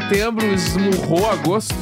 setembro 0.00 0.44
esmurrou 0.52 1.30
agosto? 1.30 1.76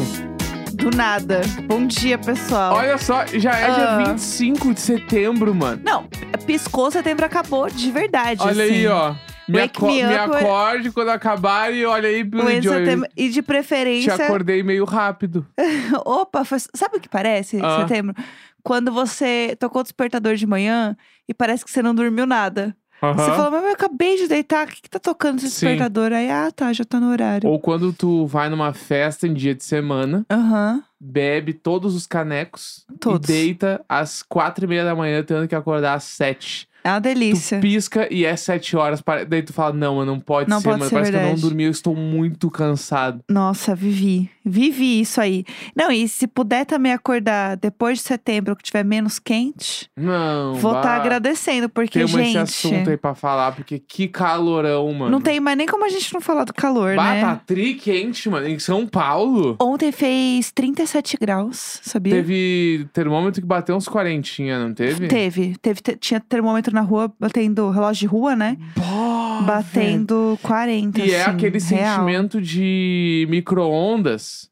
Do 0.75 0.91
nada. 0.95 1.41
Bom 1.65 1.87
dia, 1.87 2.19
pessoal. 2.19 2.75
Olha 2.75 2.99
só, 2.99 3.25
já 3.27 3.53
é 3.59 3.65
Ah. 3.65 3.71
dia 4.03 4.13
25 4.13 4.75
de 4.75 4.81
setembro, 4.83 5.55
mano. 5.55 5.81
Não, 5.83 6.07
piscou, 6.45 6.91
setembro 6.91 7.25
acabou, 7.25 7.71
de 7.71 7.91
verdade. 7.91 8.43
Olha 8.43 8.65
assim. 8.65 8.75
aí, 8.75 8.87
ó. 8.87 9.15
Me, 9.49 9.61
Wake 9.61 9.77
aco- 9.79 9.87
me 9.87 10.03
me 10.05 10.15
up 10.15 10.37
acorde 10.37 10.91
quando 10.91 11.09
acabar 11.09 11.73
e 11.73 11.87
olha 11.87 12.07
aí, 12.07 12.23
Billy 12.23 12.61
Joy. 12.61 12.85
setembro- 12.85 13.09
E 13.17 13.29
de 13.29 13.35
Te 13.37 13.43
preferência. 13.43 14.15
acordei 14.15 14.63
meio 14.63 14.85
rápido. 14.85 15.47
Opa, 16.05 16.45
foi- 16.45 16.59
sabe 16.75 16.99
o 16.99 17.01
que 17.01 17.09
parece, 17.09 17.61
Ah. 17.63 17.81
setembro? 17.81 18.15
Quando 18.63 18.93
você 18.93 19.57
tocou 19.59 19.81
o 19.81 19.83
despertador 19.83 20.35
de 20.35 20.47
manhã 20.47 20.95
e 21.27 21.33
parece 21.33 21.65
que 21.65 21.71
você 21.71 21.81
não 21.83 21.95
dormiu 21.95 22.27
nada. 22.27 22.77
Você 23.03 23.31
Aham. 23.31 23.35
falou, 23.35 23.51
mas 23.51 23.65
eu 23.65 23.73
acabei 23.73 24.17
de 24.17 24.29
deitar, 24.29 24.65
o 24.67 24.71
que, 24.71 24.83
que 24.83 24.89
tá 24.89 25.01
tocando 25.01 25.39
esse 25.39 25.51
Sim. 25.51 25.67
despertador? 25.67 26.13
Aí, 26.13 26.31
ah, 26.31 26.53
tá, 26.53 26.73
já 26.73 26.85
tá 26.85 27.01
no 27.01 27.11
horário. 27.11 27.51
Ou 27.51 27.59
quando 27.59 27.93
tu 27.93 28.27
vai 28.27 28.49
numa 28.49 28.73
festa 28.73 29.27
em 29.27 29.35
dia 29.35 29.55
de 29.57 29.65
semana, 29.65 30.25
Aham, 30.31 30.85
bebe 31.01 31.53
todos 31.53 31.97
os 31.97 32.07
canecos 32.07 32.87
Todos. 33.01 33.29
e 33.29 33.33
deita 33.33 33.85
às 33.89 34.23
quatro 34.23 34.65
e 34.65 34.69
meia 34.69 34.85
da 34.85 34.95
manhã, 34.95 35.21
tendo 35.25 35.49
que 35.49 35.55
acordar 35.55 35.95
às 35.95 36.05
sete. 36.05 36.69
É 36.85 36.91
uma 36.91 37.01
delícia. 37.01 37.59
Tu 37.59 37.63
pisca 37.63 38.09
e 38.13 38.25
é 38.25 38.35
sete 38.37 38.77
horas. 38.77 39.01
pare- 39.01 39.25
Daí 39.25 39.43
tu 39.43 39.53
fala, 39.53 39.73
não, 39.73 39.97
mano, 39.97 40.13
não 40.13 40.21
pode 40.21 40.49
Não 40.51 40.59
ser, 40.61 40.65
pode 40.65 40.79
mano. 40.81 40.89
ser 40.89 40.95
Parece 40.95 41.11
que 41.11 41.17
eu 41.17 41.21
verdade. 41.21 41.43
não 41.43 41.49
dormi, 41.49 41.65
eu 41.65 41.71
estou 41.71 41.95
muito 41.97 42.51
cansado. 42.51 43.21
Nossa, 43.31 43.75
vivi. 43.75 44.31
Vivi 44.45 45.01
isso 45.01 45.21
aí. 45.21 45.45
Não, 45.77 45.91
e 45.93 46.09
se 46.09 46.27
puder 46.27 46.67
também 46.67 46.93
acordar 46.93 47.57
depois 47.57 47.99
de 47.99 48.05
setembro, 48.05 48.57
que 48.57 48.63
tiver 48.65 48.85
menos 48.85 49.19
quente, 49.21 49.89
Não, 49.97 50.55
vou 50.55 50.73
estar 50.77 50.83
bah. 50.83 50.95
agradecendo, 50.97 51.69
porque, 51.69 52.01
Temos 52.01 52.13
esse 52.15 52.25
gente. 52.25 52.39
assunto 52.39 52.91
aí 52.91 52.97
pra 52.97 53.15
falar, 53.15 53.53
porque 53.53 53.79
que 53.79 54.09
calorão, 54.09 54.93
mano. 54.93 55.11
Não 55.13 55.21
tem 55.21 55.39
mais 55.39 55.57
nem 55.57 55.67
como 55.67 55.85
a 55.85 55.89
gente 55.89 56.13
não 56.13 56.21
falar 56.21 56.43
do 56.45 56.53
calor, 56.53 56.97
Bah, 56.97 57.13
né? 57.15 57.21
tá 57.21 57.37
tri 57.47 57.75
quente, 57.75 58.29
mano. 58.29 58.49
Em 58.49 58.59
São 58.59 58.85
Paulo, 58.87 59.57
Ontem 59.61 59.93
fez 59.93 60.51
37 60.51 61.17
graus, 61.21 61.79
sabia? 61.83 62.15
teve 62.15 62.89
termômetro 62.93 63.41
que 63.41 63.47
bateu 63.47 63.77
uns 63.77 63.87
quarentinha, 63.89 64.59
não 64.59 64.75
teve? 64.75 65.07
Teve. 65.07 65.57
Teve, 65.63 65.81
te- 65.81 65.97
tinha 65.97 66.19
termômetro 66.19 66.72
na 66.75 66.81
rua, 66.81 67.13
batendo 67.19 67.71
relógio 67.71 68.01
de 68.01 68.07
rua, 68.07 68.35
né? 68.37 68.57
Bah, 68.77 69.43
batendo 69.47 70.39
40. 70.43 70.99
velho. 70.99 71.11
E 71.11 71.15
é 71.15 71.23
assim, 71.23 71.31
aquele 71.33 71.59
real. 71.59 71.95
sentimento 71.97 72.41
de 72.41 73.27
micro-ondas. 73.31 74.49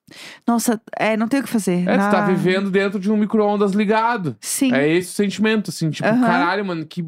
Nossa, 0.47 0.81
é, 0.99 1.17
não 1.17 1.29
tem 1.29 1.41
o 1.41 1.43
que 1.43 1.49
fazer. 1.49 1.89
É, 1.89 1.97
Na- 1.97 2.09
tu 2.09 2.13
tá 2.13 2.27
vivendo 2.27 2.71
dentro 2.71 2.99
de 2.99 3.11
um 3.11 3.17
micro-ondas 3.17 3.73
ligado. 3.73 4.37
Sim. 4.41 4.73
É 4.73 4.89
esse 4.89 5.11
o 5.11 5.15
sentimento, 5.15 5.71
assim, 5.71 5.91
tipo, 5.91 6.09
caralho, 6.09 6.65
mano, 6.65 6.85
que 6.85 7.05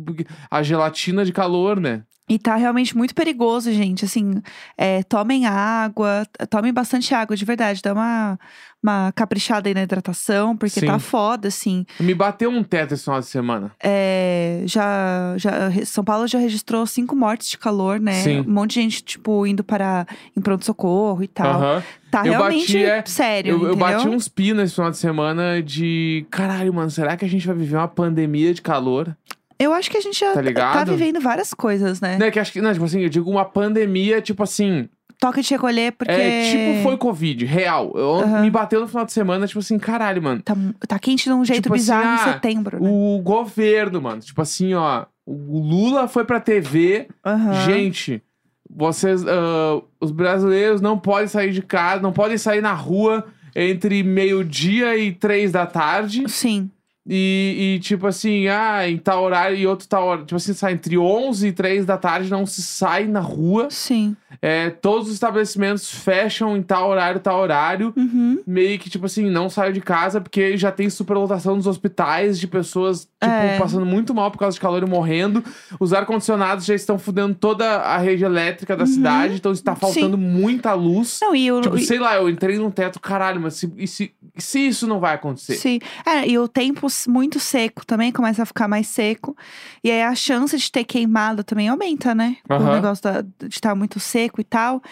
a 0.51 0.63
gelatina 0.63 1.25
de 1.25 1.33
calor, 1.33 1.81
né? 1.81 2.03
E 2.33 2.39
tá 2.39 2.57
realmente 2.57 2.97
muito 2.97 3.15
perigoso, 3.15 3.71
gente. 3.71 4.07
Assim, 4.07 4.41
é, 4.75 5.03
tomem 5.03 5.45
água, 5.45 6.27
tomem 6.49 6.73
bastante 6.73 7.15
água, 7.15 7.37
de 7.37 7.45
verdade. 7.45 7.83
Dá 7.83 7.93
uma, 7.93 8.39
uma 8.83 9.13
caprichada 9.13 9.69
aí 9.69 9.75
na 9.75 9.83
hidratação, 9.83 10.57
porque 10.57 10.81
Sim. 10.81 10.87
tá 10.87 10.99
foda, 10.99 11.49
assim. 11.49 11.85
Me 12.01 12.15
bateu 12.15 12.49
um 12.49 12.65
teto 12.65 12.95
esse 12.95 13.05
final 13.05 13.21
de 13.21 13.27
semana. 13.27 13.71
É, 13.79 14.63
já, 14.65 15.35
já, 15.37 15.71
São 15.85 16.03
Paulo 16.03 16.27
já 16.27 16.39
registrou 16.39 16.87
cinco 16.87 17.15
mortes 17.15 17.51
de 17.51 17.59
calor, 17.59 18.01
né? 18.01 18.15
Sim. 18.15 18.41
Um 18.41 18.51
monte 18.51 18.71
de 18.71 18.81
gente, 18.81 19.05
tipo, 19.05 19.47
indo 19.47 19.63
para 19.63 20.07
em 20.35 20.41
pronto-socorro 20.41 21.23
e 21.23 21.29
tal. 21.29 21.61
Aham. 21.61 21.83
Tá 22.11 22.27
Eu 22.27 22.33
realmente 22.33 22.73
bati, 22.73 22.85
é, 22.85 23.03
sério, 23.07 23.53
Eu, 23.53 23.69
eu 23.69 23.77
bati 23.77 24.09
uns 24.09 24.27
pinos 24.29 24.65
esse 24.65 24.75
final 24.75 24.91
de 24.91 24.97
semana 24.97 25.63
de. 25.63 26.27
Caralho, 26.31 26.73
mano, 26.73 26.91
será 26.91 27.15
que 27.15 27.27
a 27.27 27.29
gente 27.29 27.47
vai 27.47 27.57
viver 27.57 27.77
uma 27.77 27.89
pandemia 27.89 28.55
de 28.55 28.63
calor? 28.63 29.15
Eu 29.63 29.73
acho 29.73 29.91
que 29.91 29.97
a 29.97 30.01
gente 30.01 30.19
já 30.19 30.33
Tá 30.33 30.41
ligado? 30.41 30.91
vivendo 30.91 31.21
várias 31.21 31.55
coisas, 31.55 32.01
né? 32.01 32.17
Não, 32.19 32.27
é 32.27 32.31
que 32.31 32.39
acho 32.41 32.53
que. 32.53 32.61
Não, 32.61 32.73
tipo 32.73 32.85
assim, 32.85 33.01
eu 33.01 33.09
digo 33.09 33.31
uma 33.31 33.45
pandemia, 33.45 34.21
tipo 34.21 34.43
assim. 34.43 34.89
Toque 35.19 35.41
de 35.41 35.51
recolher, 35.51 35.93
porque... 35.93 36.11
É 36.11 36.51
tipo, 36.51 36.83
foi 36.83 36.97
Covid, 36.97 37.45
real. 37.45 37.93
Eu, 37.95 38.15
Aham. 38.17 38.41
Me 38.41 38.51
bateu 38.51 38.81
no 38.81 38.89
final 38.89 39.05
de 39.05 39.13
semana, 39.13 39.47
tipo 39.47 39.61
assim, 39.61 39.79
caralho, 39.79 40.21
mano. 40.21 40.43
Tá, 40.43 40.57
tá 40.89 40.99
quente 40.99 41.25
de 41.25 41.33
um 41.33 41.45
jeito 41.45 41.63
Tipo 41.63 41.75
assim, 41.77 41.83
bizarro 41.85 42.09
ah, 42.09 42.15
em 42.15 42.33
setembro, 42.33 42.83
né? 42.83 42.91
O 42.91 43.21
governo, 43.23 44.03
mano. 44.03 44.21
Tipo 44.21 44.43
assim, 44.43 44.75
ó. 44.75 45.07
O 45.25 45.61
Lula 45.61 46.09
foi 46.09 46.25
pra 46.25 46.41
TV. 46.41 47.07
Aham. 47.25 47.55
Gente, 47.67 48.21
vocês. 48.69 49.25
ah, 49.25 49.81
os 50.01 50.11
brasileiros 50.11 50.81
não 50.81 50.99
podem 50.99 51.29
sair 51.29 51.53
de 51.53 51.63
casa, 51.63 52.03
não 52.03 52.13
podem 52.13 52.37
sair 52.37 52.61
na 52.61 52.73
rua 52.73 53.25
entre 53.55 54.03
meio-dia 54.03 54.97
e 54.97 55.13
três 55.13 55.53
da 55.53 55.67
tarde. 55.67 56.29
Sim. 56.29 56.69
E, 57.09 57.75
e, 57.77 57.81
tipo 57.81 58.07
assim, 58.07 58.47
ah, 58.47 58.89
em 58.89 58.97
tal 58.97 59.25
horário 59.25 59.57
e 59.57 59.67
outro 59.67 59.89
tal 59.89 60.07
horário. 60.07 60.25
Tipo 60.25 60.37
assim, 60.37 60.53
sai 60.55 60.75
entre 60.75 60.97
11 60.97 61.49
e 61.49 61.53
3 61.53 61.85
da 61.85 61.99
tarde, 61.99 62.31
não 62.31 62.47
se 62.47 62.63
sai 62.63 63.07
na 63.07 63.19
rua. 63.21 63.67
Sim. 63.71 64.17
É, 64.41 64.71
todos 64.71 65.09
os 65.09 65.15
estabelecimentos 65.15 65.91
fecham 65.91 66.57
em 66.57 66.63
tal 66.63 66.89
horário, 66.89 67.21
tal 67.21 67.41
horário. 67.41 67.93
Uhum. 67.97 68.41
Meio 68.47 68.79
que, 68.79 68.89
tipo 68.89 69.07
assim, 69.07 69.29
não 69.29 69.51
saio 69.51 69.73
de 69.73 69.81
casa 69.81 70.21
porque 70.21 70.57
já 70.57 70.71
tem 70.71 70.89
superlotação 70.89 71.57
nos 71.57 71.67
hospitais 71.67 72.39
de 72.39 72.47
pessoas, 72.47 73.01
tipo, 73.01 73.11
É. 73.33 73.59
passando 73.59 73.85
muito 73.85 74.15
mal 74.15 74.31
por 74.31 74.39
causa 74.39 74.55
de 74.55 74.61
calor 74.61 74.83
e 74.83 74.87
morrendo. 74.89 75.43
Os 75.81 75.93
ar-condicionados 75.93 76.65
já 76.65 76.75
estão 76.75 76.99
fudendo 77.01 77.35
toda 77.35 77.79
a 77.81 77.99
rede 77.99 78.25
elétrica 78.25 78.77
da 78.77 78.87
cidade, 78.87 79.35
então 79.35 79.51
está 79.51 79.75
faltando 79.75 80.17
muita 80.17 80.73
luz. 80.75 81.19
Não, 81.21 81.35
e 81.35 81.51
o. 81.51 81.61
Tipo, 81.61 81.77
e- 81.77 81.85
sei 81.85 81.99
lá, 81.99 82.15
eu 82.17 82.29
entrei 82.31 82.59
num 82.59 82.71
teto, 82.71 83.01
caralho, 83.01 83.41
mas 83.41 83.55
se, 83.55 83.73
e 83.77 83.87
se, 83.89 84.13
se 84.37 84.61
isso 84.69 84.87
não 84.87 85.01
vai 85.01 85.15
acontecer? 85.17 85.55
Sim. 85.57 85.81
É, 86.07 86.27
e 86.29 86.39
o 86.39 86.47
tempo 86.47 86.89
muito 87.07 87.39
seco 87.41 87.85
também 87.87 88.11
começa 88.13 88.43
a 88.43 88.47
ficar 88.47 88.69
mais 88.69 88.87
seco. 88.89 89.37
E 89.83 89.91
aí 89.91 90.03
a 90.03 90.15
chance 90.15 90.57
de 90.57 90.71
ter 90.71 90.85
queimado 90.85 91.43
também 91.45 91.69
aumenta, 91.69 92.15
né? 92.15 92.37
O 92.49 92.55
Aham. 92.55 92.71
negócio 92.73 93.03
da- 93.03 93.21
de 93.23 93.49
estar 93.49 93.75
muito 93.75 93.99
seco 94.01 94.41
e 94.41 94.45
tal. 94.45 94.83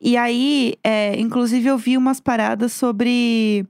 E 0.00 0.16
aí, 0.16 0.74
é, 0.84 1.18
inclusive, 1.20 1.68
eu 1.68 1.78
vi 1.78 1.96
umas 1.96 2.20
paradas 2.20 2.72
sobre. 2.72 3.66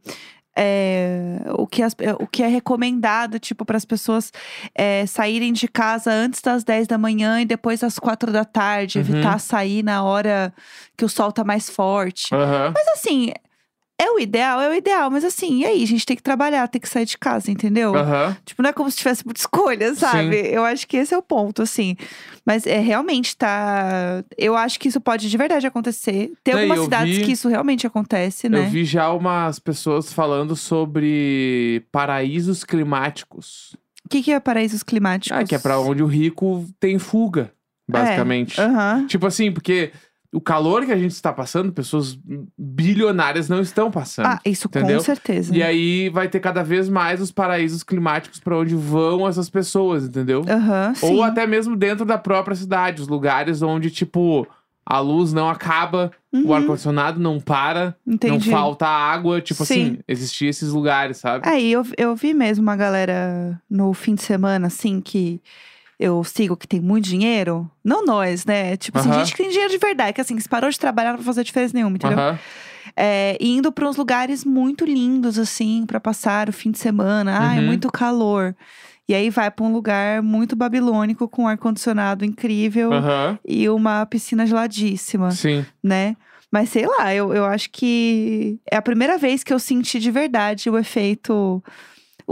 é, 0.62 1.42
o, 1.56 1.66
que 1.66 1.80
as- 1.82 1.94
o 2.18 2.26
que 2.26 2.42
é 2.42 2.46
recomendado, 2.48 3.38
tipo, 3.38 3.64
para 3.64 3.76
as 3.76 3.84
pessoas 3.84 4.32
é, 4.74 5.06
saírem 5.06 5.52
de 5.52 5.68
casa 5.68 6.10
antes 6.12 6.42
das 6.42 6.64
10 6.64 6.86
da 6.88 6.98
manhã 6.98 7.40
e 7.40 7.44
depois 7.46 7.80
das 7.80 7.98
4 7.98 8.32
da 8.32 8.44
tarde, 8.44 8.98
Uhum. 8.98 9.04
evitar 9.04 9.38
sair 9.38 9.82
na 9.82 10.02
hora 10.02 10.52
que 10.98 11.04
o 11.04 11.08
sol 11.08 11.30
tá 11.32 11.44
mais 11.44 11.70
forte. 11.70 12.34
Aham. 12.34 12.72
Mas 12.74 12.88
assim, 12.88 13.32
é 14.02 14.10
o 14.10 14.18
ideal, 14.18 14.60
é 14.60 14.68
o 14.70 14.74
ideal. 14.74 15.10
Mas 15.10 15.24
assim, 15.24 15.60
e 15.60 15.64
aí? 15.66 15.82
A 15.82 15.86
gente 15.86 16.06
tem 16.06 16.16
que 16.16 16.22
trabalhar, 16.22 16.66
tem 16.68 16.80
que 16.80 16.88
sair 16.88 17.04
de 17.04 17.18
casa, 17.18 17.50
entendeu? 17.50 17.94
Aham. 17.94 18.36
Tipo, 18.44 18.62
não 18.62 18.70
é 18.70 18.72
como 18.72 18.90
se 18.90 18.96
tivesse 18.96 19.24
muita 19.24 19.40
escolha, 19.42 19.94
sabe? 19.94 20.36
Eu 20.50 20.64
acho 20.64 20.86
que 20.88 20.96
esse 20.96 21.12
é 21.12 21.18
o 21.18 21.22
ponto, 21.22 21.62
assim. 21.62 21.96
Mas 22.44 22.66
é 22.66 22.78
realmente 22.78 23.36
tá. 23.36 24.24
Eu 24.38 24.56
acho 24.56 24.78
que 24.80 24.88
isso 24.88 25.00
pode 25.00 25.28
de 25.28 25.36
verdade 25.36 25.66
acontecer. 25.66 26.32
Tem 26.42 26.54
Não, 26.54 26.60
e 26.60 26.64
algumas 26.64 26.84
cidades 26.84 27.16
vi- 27.18 27.24
que 27.24 27.32
isso 27.32 27.48
realmente 27.48 27.86
acontece, 27.86 28.48
né? 28.48 28.58
Eu 28.58 28.66
vi 28.70 28.84
já 28.84 29.12
umas 29.12 29.58
pessoas 29.58 30.12
falando 30.12 30.56
sobre 30.56 31.84
paraísos 31.92 32.64
climáticos. 32.64 33.76
O 34.04 34.08
que, 34.08 34.22
que 34.22 34.32
é 34.32 34.40
paraísos 34.40 34.82
climáticos? 34.82 35.38
Ah, 35.38 35.44
que 35.44 35.54
é 35.54 35.58
pra 35.58 35.78
onde 35.78 36.02
o 36.02 36.06
rico 36.06 36.66
tem 36.80 36.98
fuga, 36.98 37.52
basicamente. 37.88 38.58
É, 38.60 38.64
aham. 38.64 39.06
Tipo 39.06 39.26
assim, 39.26 39.52
porque 39.52 39.92
o 40.32 40.40
calor 40.40 40.84
que 40.86 40.92
a 40.92 40.96
gente 40.96 41.10
está 41.12 41.32
passando, 41.32 41.72
pessoas 41.72 42.16
bilionárias 42.56 43.48
não 43.48 43.60
estão 43.60 43.90
passando. 43.90 44.26
Ah, 44.26 44.40
isso 44.44 44.68
entendeu? 44.68 44.98
com 44.98 45.04
certeza. 45.04 45.54
E 45.54 45.62
aí 45.62 46.08
vai 46.08 46.28
ter 46.28 46.40
cada 46.40 46.62
vez 46.62 46.88
mais 46.88 47.20
os 47.20 47.32
paraísos 47.32 47.82
climáticos 47.82 48.38
pra 48.38 48.56
onde 48.56 48.74
vão 48.74 49.26
essas 49.26 49.50
pessoas, 49.50 50.04
entendeu? 50.04 50.44
Sim. 50.94 51.06
Ou 51.14 51.22
até 51.22 51.46
mesmo 51.46 51.74
dentro 51.76 52.04
da 52.04 52.16
própria 52.18 52.54
cidade, 52.54 53.02
os 53.02 53.08
lugares 53.08 53.60
onde, 53.62 53.90
tipo, 53.90 54.46
a 54.86 55.00
luz 55.00 55.32
não 55.32 55.48
acaba, 55.48 56.10
o 56.32 56.36
Uhum, 56.38 56.54
ar-condicionado 56.54 57.18
não 57.18 57.40
para, 57.40 57.96
Entendi. 58.06 58.32
não 58.48 58.56
falta 58.56 58.86
água. 58.86 59.40
Tipo 59.40 59.64
Sim. 59.64 59.82
assim, 59.82 59.98
existia 60.06 60.48
esses 60.48 60.70
lugares, 60.70 61.16
sabe? 61.16 61.48
Aí 61.48 61.72
eu, 61.72 61.84
eu 61.98 62.14
vi 62.14 62.32
mesmo 62.32 62.62
uma 62.62 62.76
galera 62.76 63.60
no 63.68 63.92
fim 63.92 64.14
de 64.14 64.22
semana, 64.22 64.68
assim, 64.68 65.00
que 65.00 65.40
eu 66.00 66.24
sigo 66.24 66.56
que 66.56 66.66
tem 66.66 66.80
muito 66.80 67.04
dinheiro. 67.04 67.70
Não 67.84 68.04
nós, 68.06 68.46
né? 68.46 68.74
Tipo 68.78 68.98
assim, 68.98 69.10
Aham. 69.10 69.18
gente 69.18 69.32
que 69.32 69.42
tem 69.42 69.50
dinheiro 69.50 69.70
de 69.70 69.76
verdade, 69.78 70.14
que 70.14 70.20
assim, 70.22 70.34
que 70.34 70.42
se 70.42 70.48
parou 70.48 70.70
de 70.70 70.78
trabalhar 70.80 71.10
não 71.10 71.18
vai 71.18 71.26
fazer 71.26 71.44
diferença 71.44 71.74
nenhuma, 71.74 71.94
entendeu? 71.96 72.18
Aham. 72.18 72.38
É, 72.96 73.36
indo 73.38 73.70
para 73.70 73.86
uns 73.88 73.96
lugares 73.96 74.44
muito 74.44 74.84
lindos, 74.84 75.38
assim, 75.38 75.84
para 75.86 76.00
passar 76.00 76.48
o 76.48 76.52
fim 76.52 76.70
de 76.70 76.78
semana. 76.78 77.36
Ai, 77.38 77.58
Uhum. 77.60 77.66
muito 77.66 77.92
calor. 77.92 78.56
E 79.06 79.14
aí 79.14 79.28
vai 79.28 79.50
para 79.50 79.64
um 79.64 79.72
lugar 79.72 80.22
muito 80.22 80.56
babilônico, 80.56 81.28
com 81.28 81.46
ar-condicionado 81.46 82.24
incrível 82.24 82.90
e 83.44 83.68
uma 83.68 84.06
piscina 84.06 84.46
geladíssima, 84.46 85.30
Sim. 85.32 85.66
né? 85.82 86.16
Mas 86.50 86.70
sei 86.70 86.86
lá, 86.86 87.14
eu, 87.14 87.32
eu 87.34 87.44
acho 87.44 87.68
que 87.70 88.58
é 88.70 88.76
a 88.76 88.82
primeira 88.82 89.18
vez 89.18 89.44
que 89.44 89.52
eu 89.52 89.58
senti 89.58 90.00
de 90.00 90.10
verdade 90.10 90.70
o 90.70 90.78
efeito. 90.78 91.62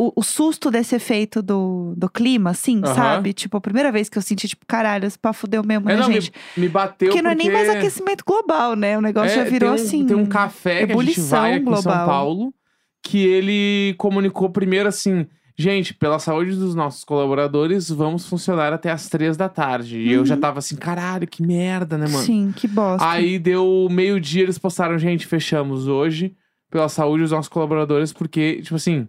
O, 0.00 0.12
o 0.16 0.22
susto 0.22 0.70
desse 0.70 0.94
efeito 0.94 1.42
do, 1.42 1.92
do 1.96 2.08
clima, 2.08 2.50
assim, 2.50 2.80
Aham. 2.84 2.94
sabe? 2.94 3.32
Tipo, 3.32 3.56
a 3.56 3.60
primeira 3.60 3.90
vez 3.90 4.08
que 4.08 4.16
eu 4.16 4.22
senti, 4.22 4.46
tipo, 4.46 4.64
caralho, 4.66 5.06
esse 5.06 5.18
pá 5.18 5.32
fudeu 5.32 5.64
mesmo, 5.64 5.90
É, 5.90 5.94
né, 5.94 6.00
não, 6.00 6.12
gente? 6.12 6.32
me, 6.56 6.62
me 6.62 6.68
bateu 6.68 7.08
Porque 7.08 7.20
não 7.22 7.30
é 7.32 7.34
nem 7.34 7.50
mais 7.50 7.68
aquecimento 7.68 8.22
global, 8.24 8.76
né? 8.76 8.96
O 8.96 9.00
negócio 9.00 9.30
É, 9.32 9.44
já 9.44 9.44
virou 9.44 9.70
tem 9.74 9.82
um, 9.82 9.86
assim. 9.86 10.06
Tem 10.06 10.16
um 10.16 10.26
café 10.26 10.86
que 10.86 10.92
a 10.92 10.96
gente 11.02 11.20
vai 11.22 11.54
aqui 11.54 11.62
em 11.62 11.64
São 11.64 11.82
global. 11.82 12.06
Paulo 12.06 12.54
que 13.02 13.18
ele 13.26 13.94
comunicou 13.98 14.50
primeiro 14.50 14.88
assim. 14.88 15.26
Gente, 15.56 15.92
pela 15.92 16.20
saúde 16.20 16.52
dos 16.54 16.74
nossos 16.76 17.02
colaboradores, 17.02 17.88
vamos 17.90 18.24
funcionar 18.28 18.72
até 18.72 18.92
as 18.92 19.08
três 19.08 19.36
da 19.36 19.48
tarde. 19.48 19.98
E 19.98 20.12
eu 20.12 20.24
já 20.24 20.34
Uhum. 20.36 20.40
tava 20.40 20.60
assim, 20.60 20.76
caralho, 20.76 21.26
que 21.26 21.42
merda, 21.44 21.98
né, 21.98 22.06
mano? 22.06 22.24
Sim, 22.24 22.52
que 22.54 22.68
bosta. 22.68 23.04
Aí 23.08 23.38
deu 23.40 23.88
meio-dia, 23.90 24.44
eles 24.44 24.58
postaram, 24.58 24.96
gente, 24.98 25.26
fechamos 25.26 25.88
hoje 25.88 26.36
pela 26.70 26.88
saúde 26.88 27.22
dos 27.22 27.32
nossos 27.32 27.48
colaboradores, 27.48 28.12
porque, 28.12 28.60
tipo 28.62 28.76
assim, 28.76 29.08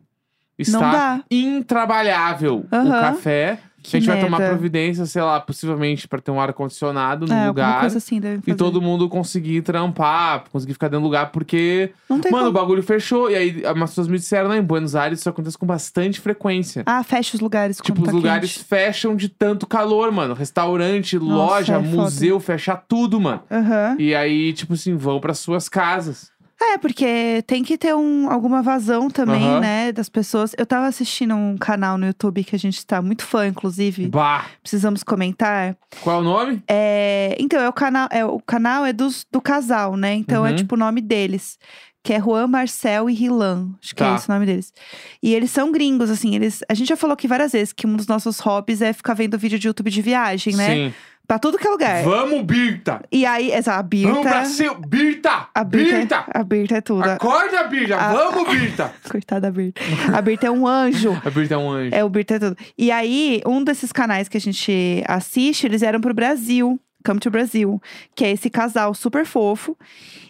está 0.62 1.24
intrabalhável 1.30 2.66
o 2.72 2.76
Aham. 2.76 2.90
café. 3.02 3.60
Que 3.82 3.96
a 3.96 4.00
gente 4.02 4.10
vai 4.10 4.20
tomar 4.20 4.40
merda. 4.40 4.54
providência, 4.54 5.06
sei 5.06 5.22
lá, 5.22 5.40
possivelmente 5.40 6.06
pra 6.06 6.20
ter 6.20 6.32
um 6.32 6.40
ar-condicionado 6.42 7.26
no 7.26 7.34
é, 7.34 7.48
lugar. 7.48 7.80
coisa 7.80 7.98
assim 7.98 8.20
deve 8.20 8.40
fazer. 8.42 8.52
E 8.52 8.54
todo 8.54 8.82
mundo 8.82 9.08
conseguir 9.08 9.62
trampar, 9.62 10.44
conseguir 10.52 10.74
ficar 10.74 10.90
dentro 10.90 11.00
do 11.00 11.06
lugar, 11.06 11.32
porque, 11.32 11.90
Não 12.10 12.20
tem 12.20 12.30
mano, 12.30 12.50
o 12.50 12.52
como. 12.52 12.60
bagulho 12.62 12.84
fechou. 12.84 13.32
E 13.32 13.36
aí, 13.36 13.64
as 13.66 13.74
pessoas 13.90 14.10
me 14.10 14.18
disseram, 14.18 14.50
né, 14.50 14.58
em 14.58 14.62
Buenos 14.62 14.98
Aires 14.98 15.20
isso 15.22 15.30
acontece 15.30 15.58
com 15.58 15.66
bastante 15.66 16.20
frequência. 16.20 16.84
Ah, 16.86 17.02
fecha 17.04 17.36
os 17.36 17.40
lugares 17.40 17.78
Tipo, 17.78 18.00
quando 18.02 18.08
os 18.08 18.12
tá 18.12 18.18
lugares 18.18 18.54
quente. 18.58 18.66
fecham 18.66 19.16
de 19.16 19.30
tanto 19.30 19.66
calor, 19.66 20.12
mano. 20.12 20.34
Restaurante, 20.34 21.18
Nossa, 21.18 21.34
loja, 21.34 21.74
é 21.78 21.82
foda. 21.84 21.88
museu, 21.96 22.38
fecha 22.42 22.76
tudo, 22.76 23.18
mano. 23.20 23.44
Aham. 23.50 23.96
E 23.98 24.14
aí, 24.14 24.52
tipo 24.52 24.74
assim, 24.74 24.98
vão 24.98 25.22
para 25.22 25.34
suas 25.34 25.70
casas. 25.70 26.30
É, 26.62 26.78
porque 26.78 27.42
tem 27.48 27.64
que 27.64 27.78
ter 27.78 27.96
um, 27.96 28.30
alguma 28.30 28.62
vazão 28.62 29.10
também, 29.10 29.44
Aham. 29.48 29.60
né, 29.62 29.92
das 29.94 30.10
pessoas. 30.10 30.54
Eu 30.58 30.66
tava 30.66 30.88
assistindo 30.88 31.34
um 31.34 31.58
canal 31.58 31.98
no 31.98 32.06
YouTube 32.06 32.44
que 32.44 32.56
a 32.56 32.60
gente 32.60 32.86
tá 32.86 33.02
muito 33.02 33.24
fã, 33.26 33.48
inclusive. 33.48 34.08
Bah! 34.10 34.46
Precisamos 34.62 35.02
comentar. 35.02 35.78
Qual 36.02 36.18
é 36.18 36.20
o 36.20 36.24
nome? 36.24 36.62
É, 36.68 37.36
então, 37.40 37.62
é 37.62 37.70
o 37.70 37.74
canal, 37.74 38.08
é, 38.12 38.26
o 38.26 38.40
canal 38.42 38.86
é 38.86 38.92
dos, 38.92 39.26
do 39.32 39.40
casal, 39.42 39.96
né? 39.96 40.14
Então 40.16 40.46
é 40.46 40.50
Uhum. 40.52 40.56
tipo 40.58 40.76
o 40.76 40.78
nome 40.78 41.00
deles. 41.02 41.58
Que 42.04 42.14
é 42.14 42.20
Juan, 42.20 42.48
Marcel 42.48 43.10
e 43.10 43.14
Rilan. 43.14 43.70
Acho 43.82 43.94
que 43.96 44.00
Tá. 44.04 44.12
é 44.12 44.16
esse 44.16 44.30
o 44.30 44.34
nome 44.34 44.46
deles. 44.46 44.74
E 45.22 45.34
eles 45.36 45.52
são 45.52 45.72
gringos, 45.72 46.10
assim. 46.10 46.34
Eles, 46.36 46.62
a 46.70 46.74
gente 46.74 46.88
já 46.90 46.96
falou 46.96 47.14
aqui 47.14 47.28
várias 47.28 47.52
vezes 47.52 47.74
que 47.74 47.86
um 47.88 47.96
dos 47.96 48.08
nossos 48.08 48.40
hobbies 48.40 48.82
é 48.82 48.94
ficar 48.94 49.14
vendo 49.14 49.38
vídeo 49.38 49.60
de 49.60 49.68
YouTube 49.68 49.90
de 49.92 50.02
viagem, 50.02 50.56
né? 50.56 50.74
Sim. 50.76 50.94
Pra 51.30 51.38
tudo 51.38 51.60
que 51.60 51.68
é 51.68 51.70
lugar. 51.70 52.04
Vamos, 52.04 52.42
Birta! 52.42 53.04
E 53.12 53.24
aí, 53.24 53.52
essa, 53.52 53.76
a 53.76 53.84
Birta. 53.84 54.10
Vamos, 54.14 54.28
Brasil! 54.28 54.74
Birta! 54.88 55.48
A 55.54 55.64
Birta, 55.64 55.98
Birta! 55.98 56.26
a 56.28 56.44
Birta 56.44 56.78
é 56.78 56.82
tudo. 56.82 57.08
Acorda, 57.08 57.64
Birta! 57.66 57.98
A- 57.98 58.14
Vamos, 58.14 58.50
Birta! 58.50 58.92
Coitada 59.08 59.42
da 59.42 59.52
Birta. 59.52 59.80
A 60.12 60.22
Birta 60.24 60.48
é 60.48 60.52
um 60.52 60.66
anjo. 60.66 61.12
A 61.24 61.30
Birta 61.30 61.54
é 61.54 61.58
um 61.60 61.70
anjo. 61.70 61.94
É, 61.94 62.04
o 62.04 62.10
Birta 62.10 62.34
é 62.34 62.40
tudo. 62.40 62.58
E 62.76 62.90
aí, 62.90 63.44
um 63.46 63.64
desses 63.64 63.92
canais 63.92 64.28
que 64.28 64.38
a 64.38 64.42
gente 64.42 65.04
assiste, 65.08 65.68
eles 65.68 65.84
eram 65.84 66.02
pro 66.02 66.16
Brasil. 66.16 66.82
Come 67.06 67.20
to 67.20 67.30
Brasil. 67.30 67.80
Que 68.16 68.26
é 68.26 68.32
esse 68.32 68.50
casal 68.50 68.96
super 68.96 69.24
fofo. 69.24 69.78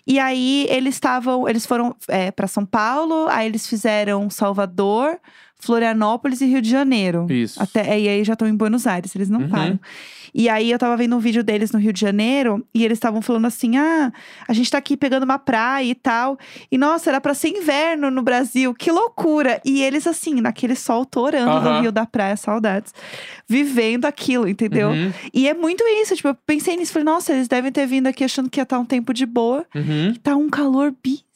E 0.05 0.19
aí, 0.19 0.67
eles 0.69 0.95
estavam... 0.95 1.47
Eles 1.47 1.65
foram 1.65 1.95
é, 2.09 2.29
para 2.29 2.45
São 2.45 2.65
Paulo. 2.65 3.25
Aí, 3.29 3.47
eles 3.47 3.65
fizeram 3.65 4.29
Salvador, 4.29 5.17
Florianópolis 5.59 6.41
e 6.41 6.45
Rio 6.45 6.61
de 6.61 6.69
Janeiro. 6.69 7.27
Isso. 7.29 7.61
Até, 7.61 7.99
e 7.99 8.07
aí, 8.07 8.23
já 8.23 8.33
estão 8.33 8.47
em 8.47 8.55
Buenos 8.55 8.87
Aires. 8.87 9.13
Eles 9.15 9.29
não 9.29 9.41
Uhum. 9.41 9.49
param. 9.49 9.79
E 10.33 10.47
aí, 10.47 10.69
eu 10.71 10.77
tava 10.77 10.95
vendo 10.95 11.15
um 11.15 11.19
vídeo 11.19 11.43
deles 11.43 11.71
no 11.71 11.79
Rio 11.79 11.91
de 11.91 11.99
Janeiro. 11.99 12.63
E 12.73 12.85
eles 12.85 12.97
estavam 12.97 13.21
falando 13.21 13.45
assim, 13.47 13.77
ah... 13.77 14.11
A 14.47 14.53
gente 14.53 14.69
tá 14.71 14.77
aqui 14.77 14.95
pegando 14.95 15.23
uma 15.23 15.37
praia 15.39 15.89
e 15.89 15.95
tal. 15.95 16.37
E, 16.71 16.77
nossa, 16.77 17.09
era 17.09 17.19
pra 17.19 17.33
ser 17.33 17.49
inverno 17.49 18.09
no 18.11 18.21
Brasil. 18.21 18.73
Que 18.73 18.91
loucura! 18.91 19.59
E 19.65 19.81
eles, 19.81 20.05
assim, 20.07 20.35
naquele 20.39 20.75
sol 20.75 21.03
torando 21.05 21.49
Aham. 21.51 21.75
do 21.77 21.81
Rio 21.81 21.91
da 21.91 22.05
Praia, 22.05 22.37
saudades. 22.37 22.93
Vivendo 23.47 24.05
aquilo, 24.05 24.47
entendeu? 24.47 24.89
Uhum, 24.89 25.11
E 25.33 25.47
é 25.47 25.53
muito 25.53 25.83
isso. 26.01 26.15
Tipo, 26.15 26.29
eu 26.29 26.35
pensei 26.45 26.77
nisso. 26.77 26.93
Falei, 26.93 27.05
nossa, 27.05 27.33
eles 27.33 27.47
devem 27.47 27.71
ter 27.71 27.85
vindo 27.87 28.07
aqui 28.07 28.23
achando 28.23 28.49
que 28.49 28.59
ia 28.59 28.63
estar 28.63 28.79
um 28.79 28.85
tempo 28.85 29.13
de 29.13 29.25
boa. 29.25 29.65
uhum. 29.75 30.13
Tá 30.21 30.35
um 30.35 30.49
calor 30.49 30.93
bizarro. 31.03 31.28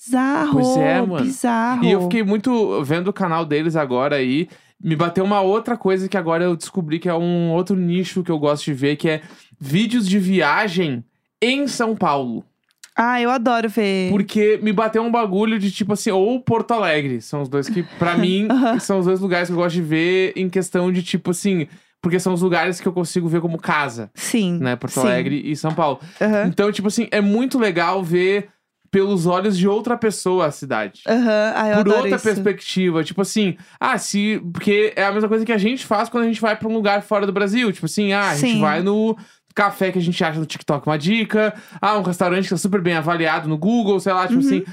Pois 0.51 0.77
é, 0.77 1.01
mano. 1.01 1.23
Bizarro. 1.23 1.83
E 1.83 1.91
eu 1.91 2.01
fiquei 2.03 2.23
muito 2.23 2.83
vendo 2.83 3.07
o 3.07 3.13
canal 3.13 3.45
deles 3.45 3.75
agora 3.75 4.15
aí. 4.17 4.47
Me 4.83 4.95
bateu 4.95 5.23
uma 5.23 5.39
outra 5.41 5.77
coisa 5.77 6.09
que 6.09 6.17
agora 6.17 6.43
eu 6.43 6.55
descobri 6.57 6.99
que 6.99 7.07
é 7.07 7.13
um 7.15 7.51
outro 7.51 7.75
nicho 7.75 8.23
que 8.23 8.31
eu 8.31 8.37
gosto 8.37 8.65
de 8.65 8.73
ver, 8.73 8.97
que 8.97 9.07
é 9.07 9.21
vídeos 9.59 10.07
de 10.07 10.19
viagem 10.19 11.03
em 11.41 11.67
São 11.67 11.95
Paulo. 11.95 12.43
Ah, 12.95 13.19
eu 13.19 13.29
adoro 13.31 13.69
ver. 13.69 14.11
Porque 14.11 14.59
me 14.61 14.71
bateu 14.71 15.01
um 15.01 15.09
bagulho 15.11 15.57
de 15.57 15.71
tipo 15.71 15.93
assim, 15.93 16.11
ou 16.11 16.39
Porto 16.39 16.71
Alegre. 16.71 17.21
São 17.21 17.41
os 17.41 17.49
dois 17.49 17.67
que, 17.67 17.81
pra 17.97 18.15
mim, 18.17 18.47
são 18.79 18.99
os 18.99 19.05
dois 19.05 19.19
lugares 19.19 19.47
que 19.47 19.53
eu 19.53 19.57
gosto 19.57 19.75
de 19.75 19.81
ver 19.81 20.33
em 20.35 20.49
questão 20.49 20.91
de 20.91 21.01
tipo 21.01 21.31
assim. 21.31 21.67
Porque 22.01 22.19
são 22.19 22.33
os 22.33 22.41
lugares 22.41 22.81
que 22.81 22.87
eu 22.87 22.91
consigo 22.91 23.29
ver 23.29 23.39
como 23.39 23.57
casa, 23.57 24.11
Sim. 24.13 24.59
né? 24.59 24.75
Porto 24.75 24.95
sim. 24.95 24.99
Alegre 25.07 25.41
e 25.49 25.55
São 25.55 25.73
Paulo. 25.73 26.01
Aham. 26.19 26.47
Então, 26.47 26.69
tipo 26.69 26.89
assim, 26.89 27.07
é 27.09 27.21
muito 27.21 27.57
legal 27.57 28.03
ver 28.03 28.49
pelos 28.93 29.25
olhos 29.25 29.57
de 29.57 29.67
outra 29.67 29.97
pessoa 29.97 30.45
a 30.45 30.51
cidade. 30.51 31.01
Aham. 31.07 31.53
Ah, 31.55 31.67
eu 31.69 31.73
Por 31.77 31.79
adoro 31.79 31.97
outra 32.01 32.15
isso. 32.15 32.23
perspectiva, 32.23 33.03
tipo 33.03 33.21
assim, 33.23 33.57
ah, 33.79 33.97
se. 33.97 34.39
Porque 34.53 34.93
é 34.95 35.03
a 35.03 35.11
mesma 35.11 35.27
coisa 35.27 35.43
que 35.43 35.51
a 35.51 35.57
gente 35.57 35.83
faz 35.83 36.09
quando 36.09 36.25
a 36.25 36.27
gente 36.27 36.39
vai 36.39 36.55
pra 36.55 36.69
um 36.69 36.73
lugar 36.73 37.01
fora 37.01 37.25
do 37.25 37.33
Brasil. 37.33 37.71
Tipo 37.73 37.87
assim, 37.87 38.13
ah, 38.13 38.29
a 38.29 38.35
gente 38.35 38.51
Sim. 38.53 38.61
vai 38.61 38.83
no 38.83 39.17
café 39.55 39.91
que 39.91 39.97
a 39.97 40.01
gente 40.01 40.23
acha 40.23 40.39
no 40.39 40.45
TikTok 40.45 40.85
uma 40.87 40.97
dica, 40.97 41.55
ah, 41.81 41.97
um 41.97 42.03
restaurante 42.03 42.43
que 42.43 42.49
tá 42.51 42.57
super 42.57 42.81
bem 42.81 42.93
avaliado 42.95 43.49
no 43.49 43.57
Google, 43.57 43.99
sei 43.99 44.13
lá, 44.13 44.27
tipo 44.27 44.39
Uhum. 44.39 44.45
assim. 44.45 44.63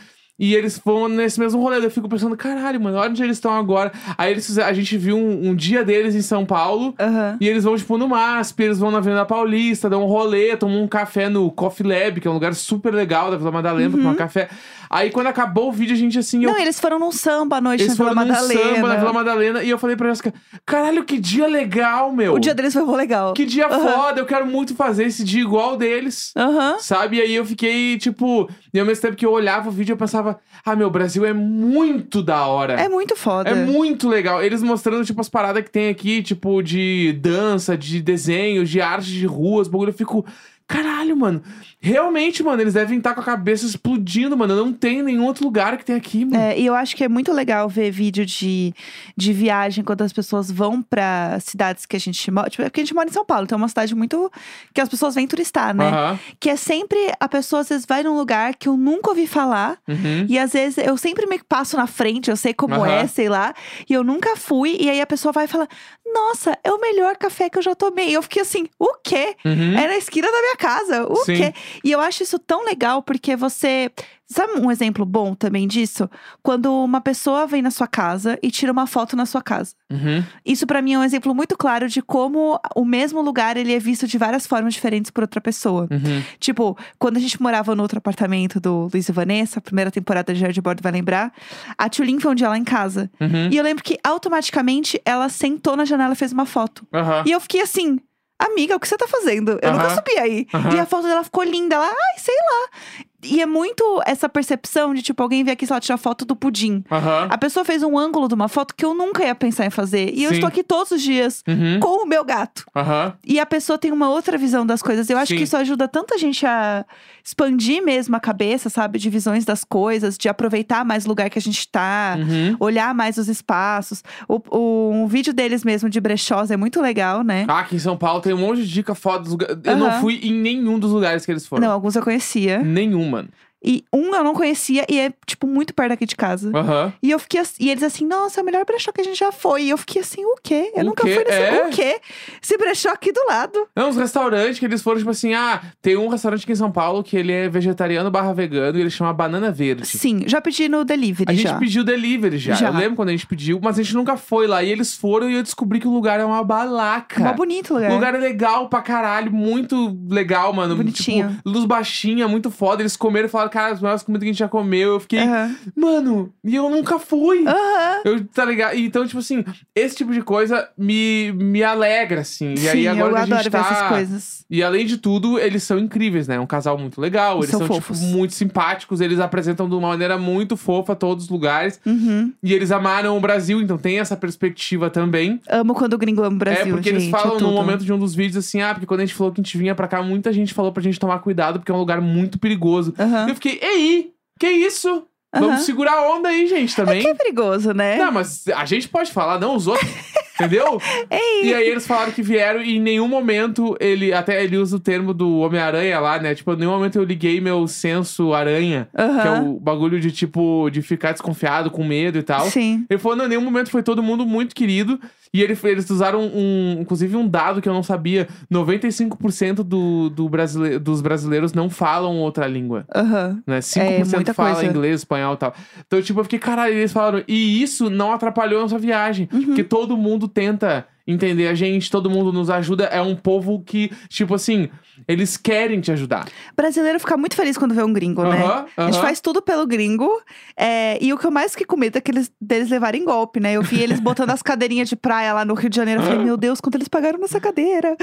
E 0.41 0.55
eles 0.55 0.81
vão 0.83 1.07
nesse 1.07 1.39
mesmo 1.39 1.61
rolê. 1.61 1.85
Eu 1.85 1.91
fico 1.91 2.09
pensando, 2.09 2.35
caralho, 2.35 2.81
mano, 2.81 2.97
olha 2.97 3.11
onde 3.11 3.23
eles 3.23 3.37
estão 3.37 3.53
agora. 3.55 3.93
Aí 4.17 4.33
eles 4.33 4.59
a 4.59 4.73
gente 4.73 4.97
viu 4.97 5.15
um, 5.15 5.51
um 5.51 5.55
dia 5.55 5.85
deles 5.85 6.15
em 6.15 6.23
São 6.23 6.47
Paulo. 6.47 6.95
Aham. 6.99 7.37
E 7.39 7.47
eles 7.47 7.65
vão, 7.65 7.77
tipo, 7.77 7.99
no 7.99 8.09
MASP, 8.09 8.63
eles 8.63 8.79
vão 8.79 8.91
na 8.91 8.99
Avenida 8.99 9.27
Paulista, 9.27 9.91
dão 9.91 10.03
um 10.03 10.07
rolê, 10.07 10.57
tomam 10.57 10.83
um 10.83 10.89
café 10.89 11.29
no 11.29 11.51
Coffee 11.51 11.87
Lab, 11.87 12.21
que 12.21 12.27
é 12.27 12.31
um 12.31 12.35
lugar 12.35 12.55
super 12.55 12.95
legal 12.95 13.31
da 13.31 13.37
Vila 13.37 13.53
Madalena, 13.53 13.91
pra 13.91 13.99
tomar 14.01 14.17
café. 14.17 14.49
Aí 14.89 15.11
quando 15.11 15.29
acabou 15.29 15.69
o 15.69 15.73
vídeo, 15.73 15.95
a 15.95 15.99
gente 15.99 16.19
assim. 16.19 16.43
eu 16.43 16.51
Não, 16.51 16.59
eles 16.59 16.81
foram 16.81 16.99
num 16.99 17.13
samba 17.13 17.59
à 17.59 17.61
noite 17.61 17.83
eles 17.85 17.97
na 17.97 18.05
Vila 18.05 18.15
foram 18.17 18.27
num 18.27 18.33
Madalena. 18.33 18.75
samba 18.75 18.89
na 18.89 18.97
Vila 18.97 19.13
Madalena 19.13 19.63
e 19.63 19.71
eu 19.71 19.79
falei 19.79 19.95
pra 19.95 20.09
Jéssica: 20.09 20.33
caralho, 20.65 21.05
que 21.05 21.19
dia 21.21 21.47
legal, 21.47 22.11
meu! 22.13 22.35
O 22.35 22.39
dia 22.39 22.55
deles 22.55 22.73
foi 22.73 22.85
legal. 22.97 23.35
Que 23.35 23.45
dia 23.45 23.67
Aham. 23.67 23.79
foda, 23.81 24.21
eu 24.21 24.27
quero 24.27 24.47
muito 24.47 24.75
fazer 24.75 25.05
esse 25.05 25.23
dia 25.23 25.43
igual 25.43 25.77
deles. 25.77 26.33
Aham. 26.37 26.79
Sabe? 26.81 27.19
E 27.19 27.21
aí 27.21 27.35
eu 27.35 27.45
fiquei, 27.45 27.99
tipo, 27.99 28.51
e 28.73 28.81
ao 28.81 28.87
mesmo 28.87 29.03
tempo 29.03 29.17
que 29.17 29.27
eu 29.27 29.33
olhava 29.33 29.69
o 29.69 29.73
vídeo, 29.73 29.93
eu 29.93 29.97
pensava, 29.97 30.30
ah, 30.65 30.77
meu, 30.77 30.91
Brasil 30.91 31.25
é 31.25 31.33
muito 31.33 32.23
da 32.23 32.47
hora. 32.47 32.75
É 32.75 32.89
muito 32.89 33.17
foda. 33.17 33.51
É 33.51 33.55
muito 33.55 34.09
legal. 34.09 34.43
Eles 34.43 34.63
mostrando, 34.63 35.05
tipo, 35.05 35.21
as 35.21 35.29
paradas 35.29 35.63
que 35.65 35.71
tem 35.71 35.89
aqui, 35.89 36.23
tipo, 36.23 36.63
de 36.63 37.13
dança, 37.21 37.77
de 37.77 38.01
desenho, 38.03 38.65
de 38.65 38.81
arte 38.81 39.09
de 39.11 39.27
ruas, 39.27 39.69
bagulho. 39.69 39.91
Eu 39.91 39.95
fico. 39.95 40.25
Caralho, 40.67 41.17
mano. 41.17 41.43
Realmente, 41.83 42.43
mano, 42.43 42.61
eles 42.61 42.75
devem 42.75 42.99
estar 42.99 43.15
com 43.15 43.23
a 43.23 43.25
cabeça 43.25 43.65
explodindo, 43.65 44.37
mano. 44.37 44.55
Não 44.55 44.71
tem 44.71 45.03
nenhum 45.03 45.25
outro 45.25 45.45
lugar 45.45 45.79
que 45.79 45.85
tem 45.85 45.97
aqui, 45.97 46.27
mano. 46.27 46.37
É, 46.37 46.59
e 46.59 46.67
eu 46.67 46.75
acho 46.75 46.95
que 46.95 47.03
é 47.03 47.09
muito 47.09 47.33
legal 47.33 47.67
ver 47.71 47.91
vídeo 47.91 48.27
de, 48.27 48.75
de 49.17 49.33
viagem 49.33 49.83
quando 49.83 50.03
as 50.03 50.13
pessoas 50.13 50.51
vão 50.51 50.83
pra 50.83 51.39
cidades 51.41 51.87
que 51.87 51.97
a 51.97 51.99
gente 51.99 52.31
mora. 52.31 52.51
Tipo, 52.51 52.65
é 52.65 52.67
porque 52.67 52.83
a 52.83 52.85
gente 52.85 52.95
mora 52.95 53.09
em 53.09 53.13
São 53.13 53.25
Paulo, 53.25 53.45
então 53.45 53.57
é 53.57 53.63
uma 53.63 53.69
cidade 53.69 53.95
muito. 53.95 54.31
que 54.75 54.81
as 54.81 54.91
pessoas 54.91 55.15
vêm 55.15 55.27
turistar, 55.27 55.75
né? 55.75 55.89
Aham. 55.89 56.19
Que 56.39 56.51
é 56.51 56.57
sempre. 56.57 56.99
A 57.19 57.27
pessoa 57.27 57.61
às 57.63 57.71
vezes 57.71 57.87
vai 57.87 58.03
num 58.03 58.15
lugar 58.15 58.55
que 58.57 58.69
eu 58.69 58.77
nunca 58.77 59.09
ouvi 59.09 59.27
falar. 59.27 59.79
Uhum. 59.89 60.27
E 60.29 60.39
às 60.39 60.53
vezes 60.53 60.77
eu 60.77 60.99
sempre 60.99 61.27
me 61.27 61.39
passo 61.43 61.79
na 61.79 61.87
frente, 61.87 62.29
eu 62.29 62.37
sei 62.37 62.53
como 62.53 62.75
Aham. 62.75 62.93
é, 62.93 63.07
sei 63.07 63.31
lá. 63.31 63.55
E 63.89 63.95
eu 63.95 64.05
nunca 64.05 64.37
fui. 64.37 64.77
E 64.79 64.91
aí 64.91 65.01
a 65.01 65.07
pessoa 65.07 65.33
vai 65.33 65.47
e 65.47 65.49
fala: 65.49 65.67
Nossa, 66.13 66.59
é 66.63 66.71
o 66.71 66.79
melhor 66.79 67.17
café 67.17 67.49
que 67.49 67.57
eu 67.57 67.63
já 67.63 67.75
tomei. 67.75 68.11
E 68.11 68.13
eu 68.13 68.23
fiquei 68.23 68.43
assim: 68.43 68.69
O 68.79 68.99
quê? 69.03 69.35
Uhum. 69.47 69.79
É 69.79 69.87
na 69.89 69.97
esquina 69.97 70.31
da 70.31 70.41
minha 70.43 70.57
casa. 70.57 71.07
O 71.11 71.25
Sim. 71.25 71.37
quê? 71.37 71.55
E 71.85 71.91
eu 71.91 72.01
acho 72.01 72.23
isso 72.23 72.39
tão 72.39 72.65
legal 72.65 73.03
porque 73.03 73.37
você. 73.37 73.91
Sabe 74.33 74.61
um 74.61 74.71
exemplo 74.71 75.05
bom 75.05 75.35
também 75.35 75.67
disso? 75.67 76.09
Quando 76.41 76.73
uma 76.73 77.01
pessoa 77.01 77.49
vem 77.49 77.61
na 77.61 77.71
sua 77.73 77.89
casa 77.89 78.39
e 78.41 78.49
tira 78.49 78.71
uma 78.71 78.87
foto 78.87 79.17
na 79.17 79.27
sua 79.27 79.43
casa. 79.43 79.75
Uhum. 79.91 80.23
Isso 80.47 80.69
pra 80.69 80.81
mim 80.81 80.93
é 80.93 80.99
um 81.01 81.03
exemplo 81.03 81.35
muito 81.35 81.57
claro 81.59 81.89
de 81.89 82.01
como 82.01 82.57
o 82.77 82.85
mesmo 82.85 83.21
lugar 83.23 83.57
ele 83.57 83.75
é 83.75 83.81
visto 83.81 84.07
de 84.07 84.17
várias 84.17 84.47
formas 84.47 84.73
diferentes 84.73 85.11
por 85.11 85.25
outra 85.25 85.41
pessoa. 85.41 85.89
Uhum. 85.91 86.23
Tipo, 86.39 86.79
quando 86.97 87.17
a 87.17 87.21
gente 87.21 87.43
morava 87.43 87.75
no 87.75 87.83
outro 87.83 87.99
apartamento 87.99 88.61
do 88.61 88.89
Luiz 88.93 89.09
e 89.09 89.13
Vanessa, 89.13 89.59
a 89.59 89.63
primeira 89.63 89.91
temporada 89.91 90.33
de 90.33 90.39
Jardim 90.39 90.61
Bordo 90.61 90.81
vai 90.81 90.93
lembrar, 90.93 91.33
a 91.77 91.89
Tulin 91.89 92.21
foi 92.21 92.31
um 92.31 92.35
dia 92.37 92.49
lá 92.49 92.57
em 92.57 92.63
casa. 92.63 93.11
Uhum. 93.21 93.49
E 93.51 93.57
eu 93.57 93.65
lembro 93.65 93.83
que 93.83 93.99
automaticamente 94.05 95.03
ela 95.05 95.29
sentou 95.29 95.77
na 95.77 95.85
janela 95.85 96.13
e 96.13 96.17
fez 96.17 96.33
uma 96.33 96.47
foto. 96.47 96.87
E 97.27 97.33
eu 97.33 97.41
fiquei 97.41 97.63
assim, 97.63 97.99
amiga, 98.45 98.77
o 98.77 98.81
que 98.81 98.89
você 98.89 98.97
tá 98.97 99.07
fazendo? 99.07 99.59
Eu 99.63 99.73
nunca 99.73 99.91
subi 99.95 100.19
aí. 100.19 100.47
Aham. 100.53 100.75
E 100.77 100.81
a 100.81 100.87
foto 100.87 101.07
dela 101.07 101.23
ficou 101.25 101.43
linda. 101.45 101.77
Ela, 101.77 101.87
ai, 101.89 102.19
sei 102.19 102.35
lá. 102.37 103.05
E 103.23 103.41
é 103.43 103.47
muito 103.47 103.85
essa 104.07 104.29
percepção 104.29 104.95
de, 104.95 105.03
tipo, 105.03 105.23
alguém 105.23 105.45
vir 105.45 105.51
aqui, 105.51 105.67
sei 105.67 105.75
lá, 105.75 105.81
tirar 105.81 105.99
foto 105.99 106.25
do 106.25 106.35
pudim. 106.35 106.83
Aham. 106.91 107.29
A 107.31 107.37
pessoa 107.39 107.65
fez 107.65 107.83
um 107.83 107.99
ângulo 107.99 108.29
de 108.29 108.35
uma 108.35 108.49
foto 108.49 108.75
que 108.75 108.85
eu 108.85 108.95
nunca 108.95 109.23
ia 109.25 109.35
pensar 109.35 109.67
em 109.67 109.71
fazer. 109.71 110.13
E 110.15 110.25
eu 110.25 110.31
Sim. 110.31 110.37
estou 110.37 110.49
aqui 110.49 110.63
todos 110.63 110.91
os 110.93 111.03
dias 111.03 111.43
Uhum. 111.47 111.81
com 111.81 112.05
o 112.05 112.07
meu 112.07 112.25
gato. 112.25 112.65
Aham. 112.75 113.15
E 113.27 113.39
a 113.39 113.45
pessoa 113.47 113.77
tem 113.79 113.93
uma 113.93 114.09
outra 114.09 114.39
visão 114.39 114.65
das 114.65 114.81
coisas. 114.83 115.09
Eu 115.11 115.19
acho 115.19 115.33
Sim. 115.33 115.37
que 115.37 115.43
isso 115.45 115.57
ajuda 115.57 115.87
tanto 115.87 116.15
a 116.15 116.19
gente 116.19 116.47
a 116.47 116.85
expandir 117.25 117.83
mesmo 117.85 118.17
a 118.17 118.21
cabeça, 118.21 118.71
sabe? 118.71 118.99
De 118.99 119.11
visões 119.11 119.45
das 119.45 119.65
coisas, 119.65 120.17
de 120.17 120.29
aproveitar 120.29 120.85
mais 120.85 121.05
o 121.05 121.09
lugar 121.09 121.29
que 121.29 121.39
a 121.39 121.43
gente 121.43 121.69
tá, 121.69 122.17
Uhum. 122.19 122.57
olhar 122.59 122.95
mais 122.95 123.19
os 123.19 123.29
espaços. 123.29 124.03
O, 124.29 124.41
o, 124.51 124.91
um 124.93 125.07
vídeo 125.07 125.33
deles 125.33 125.63
mesmo 125.65 125.89
de 125.91 126.01
brechós 126.01 126.51
é 126.51 126.57
muito 126.57 126.81
legal, 126.81 127.23
né? 127.23 127.45
Ah, 127.49 127.61
aqui 127.61 127.77
em 127.77 127.79
São 127.79 127.97
Paulo 127.97 128.21
tem 128.21 128.33
um 128.33 128.39
monte 128.39 128.63
de 128.63 128.69
dica 128.73 128.95
foda 128.95 129.21
dos 129.25 129.33
lugares. 129.33 129.59
Eu 129.65 129.77
não 129.77 129.93
fui 130.01 130.21
em 130.23 130.33
nenhum 130.33 130.79
dos 130.79 130.91
lugares 130.93 131.27
que 131.27 131.31
eles 131.33 131.47
foram. 131.47 131.67
Não, 131.67 131.73
alguns 131.73 131.95
eu 131.97 132.03
conhecia. 132.03 132.59
Nenhum, 132.61 133.10
mano. 133.11 133.29
E 133.63 133.85
um 133.93 134.15
eu 134.15 134.25
não 134.25 134.35
conhecia 134.35 134.87
e 134.89 134.99
é, 134.99 135.13
tipo, 135.27 135.47
muito 135.47 135.75
perto 135.75 135.91
daqui 135.91 136.07
de 136.07 136.17
casa. 136.17 136.51
Aham. 136.55 136.93
E 137.03 137.11
eu 137.11 137.19
fiquei 137.19 137.41
assim, 137.41 137.57
e 137.61 137.71
eles 137.71 137.83
assim, 137.83 138.07
nossa, 138.07 138.41
é 138.41 138.43
o 138.43 138.47
melhor 138.47 138.65
brechó 138.65 138.91
que 138.91 139.01
a 139.01 139.05
gente 139.05 139.19
já 139.19 139.31
foi. 139.31 139.65
E 139.65 139.71
eu 139.71 139.77
fiquei 139.77 140.01
assim, 140.01 140.25
o 140.25 140.35
quê? 140.43 140.73
Eu 140.75 140.83
O 140.83 140.87
nunca 140.87 141.05
quê? 141.05 141.15
fui 141.15 141.25
nesse. 141.25 141.37
É? 141.39 141.67
O 141.67 141.71
quê? 141.71 142.01
Esse 142.43 142.57
brechó 142.57 142.89
aqui 142.91 143.13
do 143.13 143.21
lado. 143.29 143.69
Não, 143.77 143.91
os 143.91 143.97
restaurantes 143.97 144.59
que 144.59 144.65
eles 144.65 144.81
foram, 144.83 144.99
tipo 144.99 145.11
assim, 145.11 145.35
ah, 145.35 145.61
tem 145.83 145.97
um 145.97 146.09
restaurante 146.09 146.43
aqui 146.45 146.53
em 146.53 146.57
São 146.57 146.73
Paulo 146.73 147.03
que 147.03 147.17
ele 147.17 147.33
é 147.33 147.49
vegetariano 147.49 148.11
barra 148.11 148.33
vegano 148.33 148.79
e 148.79 148.81
ele 148.81 148.91
chama 148.91 149.13
Banana 149.13 149.51
Verde. 149.51 149.87
Sim, 149.87 150.23
já 150.27 150.41
pedi 150.41 150.69
no 150.69 150.85
delivery 150.85 151.31
A 151.31 151.35
gente 151.35 151.49
já. 151.49 151.59
pediu 151.59 151.85
delivery 151.85 152.39
já. 152.39 152.55
Já. 152.55 152.69
Eu 152.69 152.75
lembro 152.75 152.97
quando 152.97 153.09
a 153.11 153.13
gente 153.13 153.27
pediu, 153.27 153.61
mas 153.63 153.79
a 153.79 153.83
gente 153.83 153.95
nunca 153.95 154.17
foi 154.17 154.47
lá. 154.47 154.63
E 154.63 154.71
eles 154.71 154.95
foram 154.95 155.29
e 155.31 155.35
eu 155.35 155.43
descobri 155.43 155.81
que 155.81 155.87
o 155.87 155.93
lugar 155.93 156.19
é 156.19 156.25
uma 156.25 156.43
balaca. 156.43 157.23
Mó 157.23 157.33
bonito 157.35 157.73
o 157.73 157.75
lugar. 157.75 157.91
O 157.91 157.95
lugar 157.95 158.15
é 158.15 158.19
legal 158.19 158.69
pra 158.69 158.81
caralho, 158.81 159.31
muito 159.31 159.99
legal, 160.09 160.53
mano. 160.53 160.77
Bonitinho. 160.77 161.29
Tipo, 161.29 161.43
luz 161.49 161.65
baixinha, 161.67 162.27
muito 162.27 162.51
foda. 162.51 162.83
Eles 162.83 162.97
comeram 162.97 163.27
e 163.27 163.31
falaram, 163.31 163.50
cara, 163.51 163.73
as 163.73 163.81
melhores 163.81 164.03
comidas 164.03 164.23
que 164.25 164.31
a 164.31 164.33
gente 164.33 164.39
já 164.39 164.49
comeu. 164.49 164.95
Eu 164.95 165.01
fiquei, 165.01 165.21
Aham. 165.21 165.57
mano, 165.77 166.33
e 166.43 166.57
eu 166.57 166.71
nunca 166.71 166.99
fui. 166.99 167.45
Aham. 167.47 168.01
Eu, 168.05 168.25
tá 168.27 168.45
ligado? 168.45 168.77
Então, 168.77 169.07
tipo 169.07 169.19
assim, 169.19 169.45
esse 169.75 169.97
tipo 169.97 170.13
de 170.13 170.23
coisa 170.23 170.71
me, 170.79 171.33
me 171.33 171.63
alegra, 171.63 172.23
assim. 172.23 172.55
E 172.57 172.69
aí 172.69 172.83
Sim, 172.83 172.87
agora 172.89 173.11
eu 173.11 173.15
que 173.15 173.19
a 173.19 173.25
gente 173.25 173.33
adoro 173.33 173.45
ver 173.45 173.51
tá... 173.51 173.59
essas 173.59 173.89
coisas. 173.89 174.40
E 174.51 174.65
além 174.65 174.85
de 174.85 174.99
tudo, 174.99 175.39
eles 175.39 175.63
são 175.63 175.79
incríveis, 175.79 176.27
né? 176.27 176.41
Um 176.41 176.47
casal 176.47 176.77
muito 176.77 177.01
legal. 177.01 177.39
Eles 177.39 177.51
São 177.51 177.65
são, 177.65 177.81
tipo, 177.81 177.97
muito 177.97 178.35
simpáticos. 178.35 179.01
Eles 179.01 179.21
apresentam 179.21 179.69
de 179.69 179.77
uma 179.77 179.89
maneira 179.89 180.19
muito 180.19 180.57
fofa 180.57 180.97
todos 180.97 181.25
os 181.25 181.31
lugares. 181.31 181.81
Uhum. 181.87 182.33
E 182.43 182.53
eles 182.53 182.73
amaram 182.73 183.17
o 183.17 183.21
Brasil, 183.21 183.63
então 183.63 183.79
tem 183.79 184.01
essa 184.01 184.17
perspectiva 184.17 184.91
também. 184.91 185.41
Amo 185.49 185.73
quando 185.73 185.93
o 185.95 185.99
gringo 185.99 186.23
ama 186.25 186.35
o 186.35 186.39
Brasil, 186.39 186.67
é, 186.67 186.71
porque 186.71 186.91
gente. 186.91 187.03
eles 187.03 187.11
falam 187.11 187.37
é 187.37 187.41
no 187.41 187.53
momento 187.53 187.85
de 187.85 187.93
um 187.93 187.99
dos 187.99 188.13
vídeos 188.13 188.45
assim, 188.45 188.61
ah, 188.61 188.75
porque 188.75 188.87
quando 188.87 189.01
a 189.01 189.07
gente 189.07 189.15
falou 189.15 189.33
que 189.33 189.41
a 189.41 189.45
gente 189.45 189.57
vinha 189.57 189.75
pra 189.75 189.87
cá, 189.87 190.03
muita 190.03 190.33
gente 190.33 190.53
falou 190.53 190.73
pra 190.73 190.83
gente 190.83 190.99
tomar 190.99 191.21
cuidado, 191.21 191.61
porque 191.61 191.71
é 191.71 191.75
um 191.75 191.79
lugar 191.79 192.01
muito 192.01 192.37
perigoso. 192.39 192.93
Aham. 192.99 193.29
Eu 193.29 193.35
fiquei, 193.37 193.61
ei, 193.63 194.13
que 194.39 194.49
isso? 194.51 195.05
Aham. 195.33 195.47
Vamos 195.47 195.63
segurar 195.63 195.93
a 195.93 196.11
onda 196.11 196.29
aí, 196.29 196.49
gente, 196.49 196.75
também. 196.75 197.03
Que 197.03 197.09
é 197.09 197.15
perigoso, 197.15 197.73
né? 197.73 197.97
Não, 197.99 198.11
mas 198.11 198.49
a 198.49 198.65
gente 198.65 198.89
pode 198.89 199.13
falar, 199.13 199.39
não 199.39 199.55
os 199.55 199.69
outros. 199.69 199.89
Entendeu? 200.41 200.81
Ei. 201.11 201.51
E 201.51 201.55
aí 201.55 201.69
eles 201.69 201.87
falaram 201.87 202.13
que 202.13 202.23
vieram 202.23 202.63
e 202.63 202.77
em 202.77 202.81
nenhum 202.81 203.09
momento 203.09 203.77
ele. 203.79 204.13
Até 204.13 204.43
ele 204.43 204.57
usa 204.57 204.77
o 204.77 204.81
termo 204.81 205.13
do 205.13 205.39
Homem-Aranha 205.39 206.01
lá, 206.01 206.19
né? 206.19 206.35
Tipo, 206.35 206.53
em 206.53 206.57
nenhum 206.57 206.73
momento 206.73 206.97
eu 206.97 207.05
liguei 207.05 207.41
meu 207.41 207.67
senso 207.67 208.33
aranha, 208.33 208.89
que 208.95 209.29
é 209.29 209.41
o 209.41 209.61
bagulho 209.61 210.01
de 210.01 210.11
tipo, 210.11 210.69
de 210.71 210.83
ficar 210.83 211.13
desconfiado, 211.13 211.71
com 211.71 211.85
medo 211.85 212.19
e 212.19 212.23
tal. 212.23 212.47
Sim. 212.47 212.85
Ele 212.89 212.99
falou, 212.99 213.17
não, 213.17 213.27
em 213.27 213.29
nenhum 213.29 213.45
momento 213.45 213.71
foi 213.71 213.83
todo 213.83 214.03
mundo 214.03 214.27
muito 214.27 214.55
querido. 214.55 214.99
E 215.33 215.43
ele, 215.43 215.57
eles 215.65 215.89
usaram 215.89 216.21
um, 216.23 216.79
inclusive 216.81 217.17
um 217.17 217.27
dado 217.27 217.63
que 217.63 217.69
eu 217.69 217.73
não 217.73 217.83
sabia: 217.83 218.27
95% 218.53 219.63
do, 219.63 220.11
do 220.11 220.29
brasile, 220.29 220.79
dos 220.79 221.01
brasileiros 221.01 221.53
não 221.53 221.71
falam 221.71 222.19
outra 222.19 222.47
língua. 222.47 222.85
Aham. 222.95 223.41
Né? 223.47 223.61
5% 223.61 224.29
É, 224.29 224.33
fala 224.33 224.55
coisa. 224.55 224.67
inglês, 224.67 225.01
espanhol 225.01 225.35
e 225.35 225.37
tal. 225.37 225.55
Então, 225.87 226.03
tipo, 226.03 226.19
eu 226.21 226.25
fiquei, 226.25 226.39
caralho, 226.39 226.75
eles 226.75 226.93
falaram, 226.93 227.23
e 227.29 227.63
isso 227.63 227.89
não 227.89 228.13
atrapalhou 228.13 228.59
a 228.59 228.63
nossa 228.63 228.79
viagem. 228.79 229.29
Uhum. 229.33 229.45
Porque 229.47 229.63
todo 229.65 229.97
mundo 229.97 230.27
tenta 230.27 230.87
entender 231.11 231.49
a 231.49 231.55
gente, 231.55 231.91
todo 231.91 232.09
mundo 232.11 232.33
nos 232.33 232.51
ajuda. 232.51 232.85
É 232.85 233.01
um 233.01 233.15
povo 233.17 233.63
que, 233.65 233.91
tipo 234.09 234.35
assim, 234.35 234.69
eles 235.09 235.37
querem 235.37 235.81
te 235.81 235.91
ajudar. 235.93 236.27
Brasileiro 236.57 236.99
fica 237.01 237.17
muito 237.17 237.35
feliz 237.35 237.57
quando 237.57 237.75
vê 237.75 237.83
um 237.83 237.93
gringo, 237.93 238.23
né? 238.25 238.43
Aham, 238.43 238.67
A 238.77 238.85
gente 238.91 239.01
faz 239.01 239.21
tudo 239.21 239.41
pelo 239.43 239.67
gringo. 239.67 240.11
é, 240.57 240.99
e 241.01 241.13
o 241.13 241.19
que 241.19 241.27
eu 241.27 241.31
mais 241.31 241.53
fiquei 241.53 241.67
com 241.67 241.77
medo 241.77 241.97
é 241.97 242.01
que 242.01 242.11
eles, 242.11 242.31
deles 242.41 242.69
levarem 242.71 243.05
golpe, 243.05 243.41
né? 243.41 243.53
Eu 243.55 243.63
vi 243.63 243.83
eles 243.83 243.99
botando 244.01 244.31
as 244.31 244.43
cadeirinhas 244.43 244.89
de 244.89 244.97
praia 244.97 245.33
lá 245.33 245.45
no 245.45 245.55
Rio 245.55 245.71
de 245.71 245.77
Janeiro. 245.77 246.01
Eu 246.03 246.07
falei, 246.07 246.25
meu 246.25 246.37
Deus, 246.37 246.61
quanto 246.61 246.75
eles 246.77 246.89
pagaram 246.89 247.19
nessa 247.19 247.41
cadeira. 247.41 247.97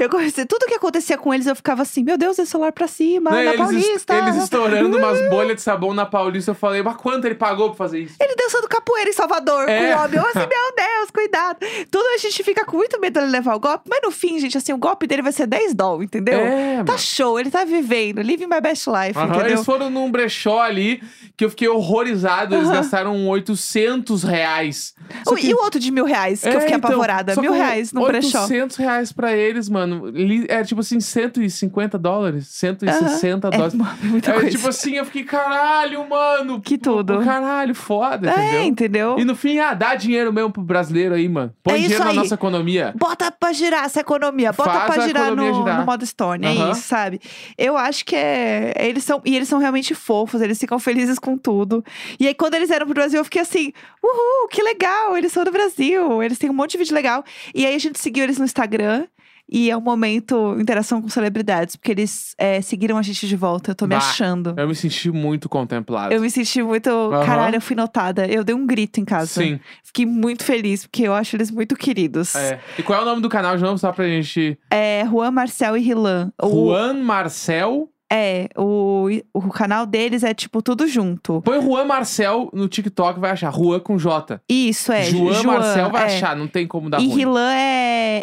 Eu 0.00 0.08
comecei, 0.08 0.44
tudo 0.46 0.66
que 0.66 0.74
acontecia 0.74 1.18
com 1.18 1.32
eles, 1.34 1.46
eu 1.46 1.56
ficava 1.56 1.82
assim, 1.82 2.02
meu 2.04 2.16
Deus, 2.16 2.38
esse 2.38 2.50
celular 2.50 2.72
pra 2.72 2.86
cima, 2.86 3.30
Né, 3.30 3.36
na 3.36 3.42
eles, 3.42 3.52
est- 3.52 3.58
Paulista. 4.06 4.14
eles 4.14 4.36
estourando 4.36 4.96
umas 4.98 5.28
bolhas 5.28 5.56
de 5.56 5.62
sabão 5.62 5.92
na 5.92 6.06
Paulista. 6.06 6.52
Eu 6.52 6.54
falei, 6.54 6.82
mas 6.82 6.96
quanto 6.96 7.24
ele 7.24 7.34
pagou 7.34 7.68
pra 7.70 7.76
fazer 7.76 8.00
isso? 8.00 8.14
Ele 8.20 8.34
dançando 8.36 8.68
capoeira 8.68 9.10
em 9.10 9.12
Salvador 9.12 9.68
É. 9.68 9.92
com 9.92 9.98
o 10.00 10.04
homem. 10.04 10.16
Eu 10.18 10.26
assim, 10.26 10.38
meu 10.38 10.74
Deus, 10.76 11.10
cuidado. 11.12 11.58
Tudo 11.90 12.04
a 12.14 12.18
gente 12.18 12.42
fica 12.44 12.53
com 12.64 12.76
muito 12.76 13.00
medo 13.00 13.14
dele 13.18 13.32
levar 13.32 13.54
o 13.54 13.58
golpe. 13.60 13.88
Mas 13.88 14.00
no 14.02 14.10
fim, 14.10 14.38
gente, 14.38 14.58
assim, 14.58 14.72
o 14.72 14.76
golpe 14.78 15.06
dele 15.06 15.22
vai 15.22 15.32
ser 15.32 15.46
10 15.46 15.74
dólares, 15.74 16.04
entendeu? 16.06 16.38
É, 16.38 16.76
Tá 16.84 16.92
mano. 16.92 16.98
show, 16.98 17.40
ele 17.40 17.50
tá 17.50 17.64
vivendo. 17.64 18.20
Living 18.20 18.46
my 18.46 18.60
best 18.60 18.86
life, 18.88 19.18
Aham, 19.18 19.28
entendeu? 19.28 19.46
Eles 19.46 19.64
foram 19.64 19.88
num 19.88 20.10
brechó 20.10 20.60
ali 20.60 21.02
que 21.36 21.44
eu 21.44 21.50
fiquei 21.50 21.68
horrorizado. 21.68 22.54
Eles 22.54 22.68
gastaram 22.68 23.26
800 23.28 24.22
reais. 24.22 24.94
O- 25.26 25.34
que- 25.34 25.48
E 25.48 25.54
o 25.54 25.58
outro 25.62 25.80
de 25.80 25.90
mil 25.90 26.04
reais, 26.04 26.42
que 26.42 26.48
eu 26.48 26.52
É, 26.52 26.60
fiquei 26.60 26.76
então, 26.76 26.90
apavorada. 26.90 27.34
Mil 27.40 27.52
reais 27.52 27.92
no 27.92 28.04
brechó. 28.06 28.42
800 28.42 28.76
reais 28.76 29.12
pra 29.12 29.32
eles, 29.32 29.68
mano. 29.68 30.12
É 30.48 30.62
tipo 30.62 30.80
assim, 30.80 31.00
150 31.00 31.98
dólares, 31.98 32.46
160 32.48 33.48
É, 33.48 33.50
dólares. 33.50 33.74
muita 34.02 34.30
É, 34.30 34.34
coisa. 34.34 34.50
tipo 34.50 34.68
assim, 34.68 34.94
eu 34.96 35.04
fiquei, 35.04 35.24
caralho, 35.24 36.08
mano. 36.08 36.60
Que 36.60 36.76
tudo. 36.78 37.20
Caralho, 37.24 37.74
foda, 37.74 38.30
é, 38.30 38.64
entendeu? 38.64 39.14
entendeu? 39.14 39.16
E 39.18 39.24
no 39.24 39.34
fim, 39.34 39.58
ah, 39.58 39.74
dá 39.74 39.94
dinheiro 39.94 40.32
mesmo 40.32 40.50
pro 40.50 40.62
brasileiro 40.62 41.14
aí, 41.14 41.28
mano. 41.28 41.52
Põe 41.62 41.74
É 41.74 41.78
dinheiro 41.78 42.04
na 42.04 42.12
nossa 42.12 42.36
economia. 42.48 42.94
Bota 42.96 43.30
pra 43.30 43.52
girar 43.52 43.84
essa 43.84 44.00
economia, 44.00 44.52
bota 44.52 44.70
Faz 44.70 44.94
pra 44.94 45.06
girar 45.06 45.34
no, 45.34 45.54
girar. 45.54 45.78
no 45.80 45.86
modo 45.86 46.04
Stone, 46.06 46.46
é 46.46 46.50
Aham. 46.50 46.70
isso, 46.72 46.82
sabe? 46.82 47.20
Eu 47.56 47.76
acho 47.76 48.04
que 48.04 48.14
é. 48.16 48.72
Eles 48.78 49.04
são. 49.04 49.20
E 49.24 49.34
eles 49.36 49.48
são 49.48 49.58
realmente 49.58 49.94
fofos, 49.94 50.40
eles 50.40 50.58
ficam 50.58 50.78
felizes 50.78 51.18
com 51.18 51.36
tudo. 51.36 51.84
E 52.18 52.26
aí, 52.26 52.34
quando 52.34 52.54
eles 52.54 52.70
eram 52.70 52.86
pro 52.86 52.94
Brasil, 52.94 53.20
eu 53.20 53.24
fiquei 53.24 53.42
assim, 53.42 53.72
uhul, 54.02 54.48
que 54.48 54.62
legal, 54.62 55.16
eles 55.16 55.32
são 55.32 55.44
do 55.44 55.52
Brasil, 55.52 56.22
eles 56.22 56.38
têm 56.38 56.50
um 56.50 56.54
monte 56.54 56.72
de 56.72 56.78
vídeo 56.78 56.94
legal. 56.94 57.24
E 57.54 57.66
aí 57.66 57.74
a 57.74 57.78
gente 57.78 57.98
seguiu 57.98 58.24
eles 58.24 58.38
no 58.38 58.44
Instagram. 58.44 59.06
E 59.48 59.70
é 59.70 59.76
um 59.76 59.80
momento 59.80 60.56
interação 60.58 61.02
com 61.02 61.08
celebridades, 61.08 61.76
porque 61.76 61.92
eles 61.92 62.34
é, 62.38 62.60
seguiram 62.60 62.96
a 62.96 63.02
gente 63.02 63.26
de 63.26 63.36
volta. 63.36 63.70
Eu 63.70 63.74
tô 63.74 63.86
me 63.86 63.90
Bah, 63.94 63.98
achando. 63.98 64.54
Eu 64.56 64.66
me 64.66 64.74
senti 64.74 65.10
muito 65.10 65.48
contemplado. 65.48 66.14
Eu 66.14 66.20
me 66.20 66.30
senti 66.30 66.62
muito. 66.62 66.90
Caralho, 67.24 67.56
eu 67.56 67.60
fui 67.60 67.76
notada. 67.76 68.26
Eu 68.26 68.42
dei 68.42 68.54
um 68.54 68.66
grito 68.66 69.00
em 69.00 69.04
casa. 69.04 69.42
Sim. 69.42 69.60
Fiquei 69.82 70.06
muito 70.06 70.44
feliz, 70.44 70.86
porque 70.86 71.02
eu 71.02 71.14
acho 71.14 71.36
eles 71.36 71.50
muito 71.50 71.76
queridos. 71.76 72.34
É. 72.34 72.58
E 72.78 72.82
qual 72.82 72.98
é 72.98 73.02
o 73.02 73.04
nome 73.04 73.20
do 73.20 73.28
canal 73.28 73.56
de 73.56 73.62
novo, 73.62 73.78
só 73.78 73.92
pra 73.92 74.06
gente. 74.06 74.58
É 74.70 75.04
Juan, 75.06 75.30
Marcel 75.30 75.76
e 75.76 75.80
Rilan. 75.80 76.32
Juan 76.42 76.94
Marcel. 76.94 77.90
É, 78.16 78.48
o, 78.56 79.08
o 79.32 79.48
canal 79.50 79.84
deles 79.86 80.22
é 80.22 80.32
tipo 80.32 80.62
tudo 80.62 80.86
junto. 80.86 81.42
Põe 81.42 81.60
Juan 81.60 81.84
Marcel 81.84 82.48
no 82.52 82.68
TikTok, 82.68 83.18
vai 83.18 83.32
achar. 83.32 83.52
Juan 83.52 83.80
com 83.80 83.98
J. 83.98 84.40
Isso, 84.48 84.92
é. 84.92 85.02
João 85.04 85.32
Joan, 85.34 85.52
Marcel 85.54 85.90
vai 85.90 86.02
é. 86.02 86.06
achar, 86.06 86.36
não 86.36 86.46
tem 86.46 86.64
como 86.66 86.88
dar 86.88 87.00
E 87.00 87.06
ruim. 87.08 87.16
Rilan 87.16 87.52
é 87.52 88.22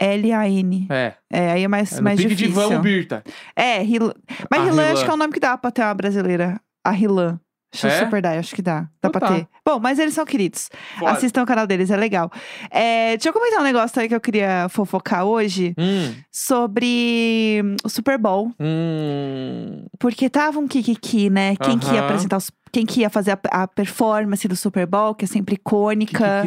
R-H-Y-L-A-N. 0.00 0.86
É, 0.90 1.12
É, 1.30 1.52
aí 1.52 1.64
é 1.64 1.68
mais, 1.68 1.92
é 1.92 2.00
mais 2.00 2.18
difícil. 2.18 2.46
de 2.48 2.52
vamos, 2.52 2.78
Birta. 2.80 3.22
É, 3.54 3.82
Rilan. 3.82 4.14
Mas 4.50 4.60
A 4.62 4.64
Rilan 4.64 4.82
acho 4.84 4.92
Rilan. 4.92 5.04
que 5.04 5.10
é 5.10 5.14
o 5.14 5.16
nome 5.18 5.32
que 5.34 5.40
dá 5.40 5.58
pra 5.58 5.70
ter 5.70 5.82
uma 5.82 5.94
brasileira. 5.94 6.60
A 6.82 6.90
Rilan. 6.90 7.38
Eu 7.82 7.88
É? 7.88 7.98
super 8.00 8.20
dar, 8.20 8.36
acho 8.38 8.54
que 8.54 8.62
dá. 8.62 8.80
Dá 8.80 8.88
Então 8.98 9.10
pra 9.12 9.20
tá. 9.20 9.34
ter. 9.34 9.46
Bom, 9.64 9.78
mas 9.78 9.98
eles 9.98 10.12
são 10.14 10.24
queridos. 10.24 10.68
Assistam 11.06 11.42
o 11.42 11.46
canal 11.46 11.66
deles, 11.66 11.90
é 11.90 11.96
legal. 11.96 12.30
É, 12.70 13.10
deixa 13.16 13.28
eu 13.28 13.32
comentar 13.32 13.60
um 13.60 13.64
negócio 13.64 14.00
aí 14.00 14.08
que 14.08 14.14
eu 14.14 14.20
queria 14.20 14.68
fofocar 14.70 15.24
hoje 15.24 15.72
Hum, 15.78 16.14
sobre 16.32 17.60
hum, 17.64 17.76
o 17.84 17.88
Super 17.88 18.18
Bowl. 18.18 18.50
hum. 18.58 19.86
Porque 19.98 20.28
tava 20.28 20.58
um 20.58 20.66
kikiki, 20.66 21.30
né? 21.30 21.54
Quem 21.56 21.78
que 21.78 21.92
ia 21.94 22.00
apresentar 22.00 22.38
os. 22.38 22.50
Quem 22.72 22.86
que 22.86 23.00
ia 23.00 23.10
fazer 23.10 23.32
a, 23.32 23.62
a 23.62 23.66
performance 23.68 24.46
do 24.46 24.54
Super 24.54 24.86
Bowl, 24.86 25.14
que 25.14 25.24
é 25.24 25.28
sempre 25.28 25.54
icônica. 25.56 26.42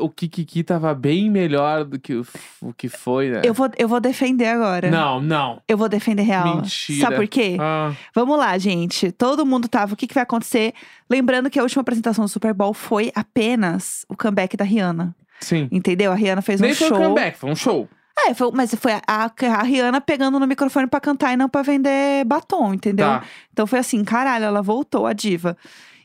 O 0.00 0.08
Kikiki 0.08 0.62
tava 0.62 0.94
bem 0.94 1.28
melhor 1.30 1.84
do 1.84 1.98
que 1.98 2.14
o, 2.14 2.26
o 2.60 2.72
que 2.72 2.88
foi, 2.88 3.30
né? 3.30 3.42
Eu 3.44 3.52
vou, 3.52 3.68
eu 3.76 3.88
vou 3.88 4.00
defender 4.00 4.46
agora. 4.46 4.90
Não, 4.90 5.20
não. 5.20 5.60
Eu 5.66 5.76
vou 5.76 5.88
defender 5.88 6.22
real. 6.22 6.56
Mentira. 6.56 7.00
Sabe 7.00 7.16
por 7.16 7.26
quê? 7.26 7.56
Ah, 7.60 7.92
Vamos 8.14 8.38
lá, 8.38 8.56
gente. 8.58 9.10
Todo 9.12 9.44
mundo 9.44 9.68
tava. 9.68 9.94
O 9.94 9.96
que, 9.96 10.06
que 10.06 10.14
vai 10.14 10.22
acontecer? 10.22 10.72
Lembrando 11.10 11.50
que 11.50 11.58
a 11.58 11.62
última 11.62 11.80
apresentação 11.82 12.24
do 12.24 12.28
Super 12.28 12.54
Bowl 12.54 12.72
foi 12.74 13.10
apenas 13.14 14.04
o 14.08 14.16
comeback 14.16 14.56
da 14.56 14.64
Rihanna. 14.64 15.14
sim. 15.40 15.68
Entendeu? 15.70 16.12
A 16.12 16.14
Rihanna 16.14 16.42
fez 16.42 16.60
Nem 16.60 16.72
um 16.72 16.74
foi 16.74 16.88
show. 16.88 16.96
um 16.96 17.00
comeback, 17.02 17.38
foi 17.38 17.50
um 17.50 17.56
show. 17.56 17.88
É, 18.18 18.32
foi- 18.34 18.50
mas 18.52 18.74
foi 18.74 18.92
a, 18.92 19.02
a, 19.06 19.62
Rihanna 19.62 20.00
pegando 20.00 20.40
no 20.40 20.46
microfone 20.46 20.86
pra 20.86 21.00
cantar 21.00 21.32
e 21.32 21.36
não 21.36 21.48
pra 21.48 21.62
vender 21.62 22.24
batom, 22.24 22.72
entendeu? 22.72 23.06
Tá. 23.06 23.22
Então 23.52 23.66
foi 23.66 23.78
assim, 23.78 24.02
caralho, 24.04 24.44
ela 24.46 24.62
voltou, 24.62 25.06
a 25.06 25.12
diva. 25.12 25.56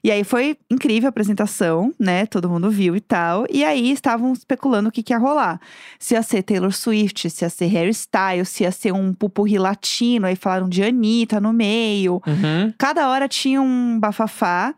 E 0.04 0.10
aí 0.10 0.24
foi 0.24 0.58
incrível 0.70 1.08
a 1.08 1.10
apresentação, 1.10 1.94
né? 2.00 2.26
Todo 2.26 2.50
mundo 2.50 2.72
viu 2.72 2.96
e 2.96 3.00
tal. 3.00 3.46
E 3.52 3.64
aí 3.64 3.92
estavam 3.92 4.34
especulando 4.34 4.90
o 4.90 4.92
que, 4.92 5.04
que 5.04 5.14
ia 5.14 5.18
rolar. 5.20 5.62
Se 6.00 6.16
ia 6.16 6.24
ser 6.24 6.42
Taylor 6.42 6.74
Swift, 6.74 7.30
se 7.30 7.46
ia 7.46 7.50
ser 7.50 7.68
Harry 7.68 7.92
Styles, 7.92 8.50
se 8.50 8.64
ia 8.64 8.72
ser 8.72 8.92
um 8.92 9.14
pupurri 9.14 9.60
latino. 9.60 10.26
Aí 10.26 10.36
falaram 10.36 10.68
de 10.68 10.82
Anitta 10.84 11.40
no 11.40 11.54
meio. 11.54 12.14
Uhum. 12.26 12.74
Cada 12.80 13.10
hora 13.10 13.28
tinha 13.28 13.62
um 13.62 14.00
bafafá. 14.00 14.74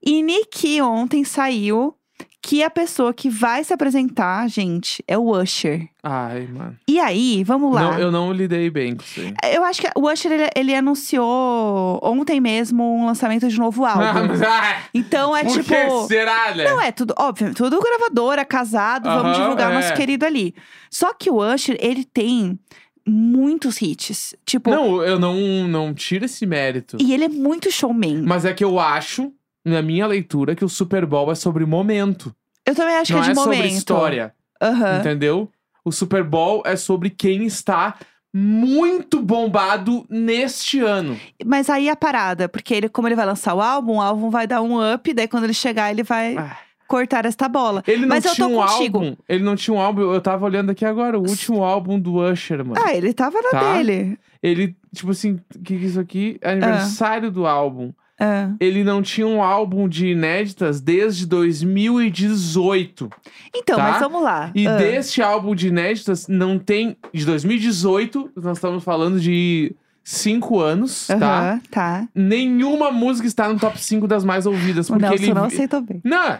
E 0.00 0.22
Nick 0.22 0.80
ontem 0.80 1.24
saiu 1.24 1.94
que 2.42 2.62
a 2.62 2.70
pessoa 2.70 3.12
que 3.12 3.28
vai 3.28 3.62
se 3.62 3.72
apresentar, 3.72 4.48
gente, 4.48 5.04
é 5.06 5.16
o 5.18 5.30
Usher. 5.30 5.88
Ai, 6.02 6.46
mano. 6.46 6.76
E 6.88 6.98
aí, 6.98 7.44
vamos 7.44 7.74
lá. 7.74 7.82
Não, 7.82 7.98
eu 7.98 8.10
não 8.10 8.32
lidei 8.32 8.70
bem 8.70 8.96
com 8.96 9.02
isso 9.02 9.20
aí. 9.20 9.54
Eu 9.54 9.62
acho 9.62 9.82
que 9.82 9.88
o 9.94 10.10
Usher, 10.10 10.32
ele, 10.32 10.48
ele 10.56 10.74
anunciou 10.74 12.00
ontem 12.02 12.40
mesmo 12.40 12.82
um 12.96 13.06
lançamento 13.06 13.46
de 13.46 13.58
novo 13.58 13.84
álbum. 13.84 14.02
Ah, 14.02 14.24
mas, 14.26 14.42
ah, 14.42 14.82
Então 14.94 15.36
é 15.36 15.44
tipo. 15.44 15.64
que 15.64 16.08
será, 16.08 16.54
né? 16.54 16.64
Não, 16.64 16.80
é 16.80 16.90
tudo, 16.90 17.14
óbvio, 17.18 17.54
tudo 17.54 17.78
gravadora, 17.80 18.44
casado, 18.44 19.04
vamos 19.04 19.36
divulgar 19.36 19.70
é. 19.70 19.74
nosso 19.74 19.92
querido 19.94 20.24
ali. 20.24 20.54
Só 20.90 21.12
que 21.12 21.30
o 21.30 21.36
Usher, 21.36 21.76
ele 21.78 22.04
tem 22.04 22.58
muitos 23.06 23.80
hits. 23.82 24.34
Tipo, 24.46 24.70
Não, 24.70 25.02
eu 25.02 25.18
não, 25.18 25.34
não 25.68 25.92
tiro 25.94 26.24
esse 26.24 26.46
mérito. 26.46 26.96
e 27.00 27.12
ele 27.12 27.24
é 27.24 27.28
muito 27.28 27.70
showman. 27.70 28.22
Mas 28.22 28.44
é 28.44 28.54
que 28.54 28.64
eu 28.64 28.78
acho, 28.78 29.32
na 29.64 29.82
minha 29.82 30.06
leitura, 30.06 30.54
que 30.54 30.64
o 30.64 30.68
Super 30.68 31.04
Bowl 31.06 31.30
é 31.30 31.34
sobre 31.34 31.64
momento. 31.66 32.34
Eu 32.66 32.74
também 32.74 32.96
acho 32.96 33.12
não 33.12 33.20
que 33.22 33.26
é 33.26 33.32
de 33.32 33.34
momento. 33.38 33.56
sobre 33.56 33.68
história. 33.76 34.34
Aham. 34.62 34.98
Entendeu? 35.00 35.50
O 35.84 35.90
Super 35.92 36.22
Bowl 36.24 36.62
é 36.66 36.76
sobre 36.76 37.10
quem 37.10 37.44
está 37.46 37.94
muito 38.32 39.20
bombado 39.20 40.06
neste 40.08 40.80
ano. 40.80 41.18
Mas 41.44 41.68
aí 41.68 41.88
a 41.88 41.96
parada, 41.96 42.48
porque 42.48 42.72
ele, 42.74 42.88
como 42.88 43.08
ele 43.08 43.16
vai 43.16 43.26
lançar 43.26 43.54
o 43.54 43.60
álbum, 43.60 43.96
o 43.96 44.00
álbum 44.00 44.30
vai 44.30 44.46
dar 44.46 44.62
um 44.62 44.78
up, 44.94 45.12
daí 45.12 45.26
quando 45.26 45.44
ele 45.44 45.54
chegar, 45.54 45.90
ele 45.90 46.02
vai 46.04 46.36
Ah. 46.36 46.56
cortar 46.86 47.24
esta 47.24 47.48
bola. 47.48 47.82
Ele 47.86 48.02
não 48.02 48.08
Mas 48.08 48.24
eu 48.24 48.32
tinha 48.34 48.46
tô 48.48 48.54
um 48.54 48.64
contigo. 48.66 48.98
álbum. 48.98 49.16
Ele 49.28 49.42
não 49.42 49.56
tinha 49.56 49.74
um 49.74 49.80
álbum. 49.80 50.02
Eu 50.12 50.20
tava 50.20 50.44
olhando 50.44 50.70
aqui 50.70 50.84
agora, 50.84 51.18
o 51.18 51.22
último 51.28 51.64
álbum 51.64 51.98
do 51.98 52.16
Usher, 52.22 52.64
mano. 52.64 52.80
Ah, 52.84 52.94
ele 52.94 53.12
tava 53.12 53.40
na 53.42 53.50
Tá. 53.50 53.72
dele. 53.74 54.18
Ele, 54.42 54.76
tipo 54.94 55.10
assim, 55.10 55.40
o 55.54 55.58
que 55.62 55.76
que 55.78 55.84
é 55.84 55.88
isso 55.88 56.00
aqui? 56.00 56.38
Aniversário 56.42 57.30
do 57.30 57.46
álbum. 57.46 57.92
Ah. 58.20 58.50
Ele 58.60 58.84
não 58.84 59.00
tinha 59.02 59.26
um 59.26 59.42
álbum 59.42 59.88
de 59.88 60.08
inéditas 60.08 60.80
desde 60.80 61.26
2018. 61.26 63.10
Então, 63.54 63.76
Tá. 63.76 63.82
mas 63.82 64.00
vamos 64.00 64.22
lá. 64.22 64.50
E 64.54 64.66
Ah. 64.66 64.76
deste 64.76 65.22
álbum 65.22 65.54
de 65.54 65.68
inéditas 65.68 66.28
não 66.28 66.58
tem. 66.58 66.96
De 67.12 67.24
2018, 67.24 68.30
nós 68.36 68.58
estamos 68.58 68.84
falando 68.84 69.18
de 69.20 69.74
cinco 70.04 70.60
anos, 70.60 71.06
tá? 71.06 71.16
Aham, 71.16 71.60
tá. 71.70 72.08
Nenhuma 72.14 72.90
música 72.90 73.26
está 73.26 73.48
no 73.52 73.58
top 73.58 73.80
5 73.80 74.06
das 74.06 74.24
mais 74.24 74.46
ouvidas. 74.46 74.88
O 74.88 74.92
Porque 74.92 75.06
Nelson 75.08 75.24
ele. 75.24 75.34
não 75.34 75.44
aceitou 75.44 75.80
bem. 75.80 76.00
Não, 76.04 76.38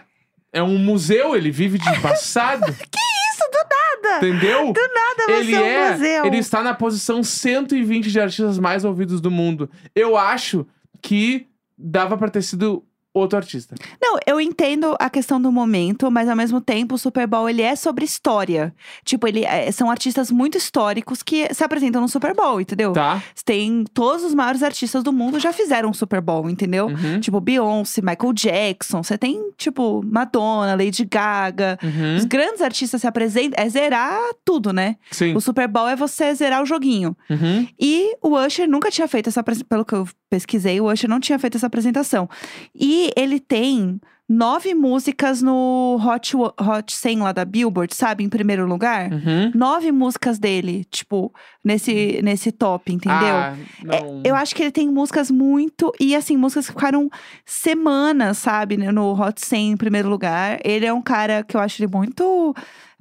é 0.53 0.63
um 0.63 0.79
museu, 0.79 1.37
ele 1.37 1.51
vive 1.51 1.79
de 1.79 2.01
passado. 2.01 2.65
Isso, 2.71 3.51
do 3.51 3.59
nada! 4.03 4.27
entendeu? 4.27 4.67
Nada, 4.67 5.25
você 5.27 5.33
ele 5.41 5.55
é 5.55 5.61
um 5.61 5.65
é, 5.65 5.93
museu. 5.93 6.25
ele 6.27 6.37
está 6.39 6.63
na 6.63 6.75
posição 6.75 7.23
120 7.23 8.11
de 8.11 8.21
artistas 8.21 8.59
mais 8.59 8.85
ouvidos 8.85 9.21
do 9.21 9.31
mundo. 9.31 9.71
Eu 9.95 10.17
acho 10.17 10.67
que 11.01 11.47
dava 11.81 12.17
pra 12.17 12.29
ter 12.29 12.43
sido 12.43 12.85
outro 13.13 13.37
artista. 13.37 13.75
Não, 14.01 14.19
eu 14.25 14.41
entendo 14.41 14.95
a 15.01 15.11
questão 15.11 15.43
do 15.43 15.51
momento, 15.51 16.09
mas 16.13 16.29
ao 16.29 16.37
mesmo 16.37 16.61
tempo 16.61 16.95
o 16.95 16.99
Super 16.99 17.27
Bowl 17.27 17.49
ele 17.51 17.61
é 17.61 17.75
sobre 17.75 18.05
história. 18.05 18.73
Tipo, 19.05 19.27
ele 19.27 19.45
é- 19.45 19.73
são 19.73 19.91
artistas 19.91 20.31
muito 20.31 20.57
históricos 20.57 21.21
que 21.21 21.53
se 21.53 21.65
apresentam 21.65 22.01
no 22.01 22.09
Super 22.09 22.33
Bowl, 22.37 22.61
entendeu? 22.61 22.93
Tá? 22.93 23.21
Tem 23.45 23.83
todos 23.93 24.23
os 24.23 24.33
maiores 24.33 24.63
artistas 24.63 25.03
do 25.03 25.13
mundo 25.13 25.41
já 25.41 25.53
fizeram 25.53 25.91
um 25.91 25.93
Super 25.93 26.21
Bowl, 26.21 26.49
entendeu? 26.49 26.87
Uhum. 26.87 27.19
Tipo 27.19 27.41
Beyoncé, 27.41 28.01
Michael 28.01 28.33
Jackson, 28.33 29.03
você 29.03 29.19
tem 29.19 29.51
tipo 29.57 30.03
Madonna, 30.07 30.77
Lady 30.77 31.05
Gaga. 31.05 31.81
Os 32.17 32.23
Uhum. 32.23 32.29
grandes 32.29 32.61
artistas 32.63 33.01
se 33.01 33.09
apresentam, 33.09 33.61
é 33.61 33.69
zerar 33.69 34.21
tudo, 34.45 34.73
né? 34.73 34.95
Sim. 35.11 35.35
O 35.35 35.41
Super 35.41 35.67
Bowl 35.67 35.89
é 35.89 35.97
você 35.97 36.33
zerar 36.33 36.63
o 36.63 36.67
joguinho. 36.67 37.17
Uhum. 37.29 37.67
E 37.77 38.17
o 38.23 38.37
Usher 38.39 38.69
nunca 38.69 38.89
tinha 38.89 39.09
feito 39.09 39.29
essa 39.29 39.43
pelo 39.43 39.85
que 39.85 39.95
eu 39.95 40.07
pesquisei, 40.31 40.81
o 40.81 40.91
Usher 40.91 41.11
não 41.11 41.21
tinha 41.21 41.39
feito 41.39 41.57
essa 41.57 41.67
apresentação. 41.67 42.31
E 42.75 43.11
ele 43.17 43.41
tem 43.41 44.01
nove 44.29 44.75
músicas 44.75 45.43
no 45.43 45.99
Hot, 46.01 46.37
Hot 46.37 46.95
100 46.95 47.19
lá 47.19 47.33
da 47.33 47.45
Billboard, 47.45 47.93
sabe? 47.93 48.23
Em 48.23 48.29
primeiro 48.29 48.65
lugar. 48.65 49.11
Uhum. 49.13 49.51
Nove 49.53 49.91
músicas 49.91 50.39
dele, 50.39 50.85
tipo, 50.85 51.35
nesse, 51.65 52.21
nesse 52.23 52.53
top, 52.53 52.93
entendeu? 52.93 53.19
Ah, 53.19 53.57
É, 53.91 54.29
eu 54.31 54.37
acho 54.37 54.55
que 54.55 54.63
ele 54.63 54.71
tem 54.71 54.89
músicas 54.89 55.33
muito. 55.33 55.93
E 55.99 56.15
assim, 56.15 56.37
músicas 56.37 56.67
que 56.69 56.73
ficaram 56.73 57.11
semanas, 57.45 58.39
sabe? 58.39 58.77
No 58.77 59.21
Hot 59.21 59.45
100 59.45 59.73
em 59.73 59.77
primeiro 59.77 60.09
lugar. 60.09 60.61
Ele 60.63 60.87
é 60.87 60.93
um 60.93 61.03
cara 61.03 61.43
que 61.43 61.57
eu 61.57 61.61
acho 61.61 61.83
ele 61.83 61.91
muito 61.93 62.55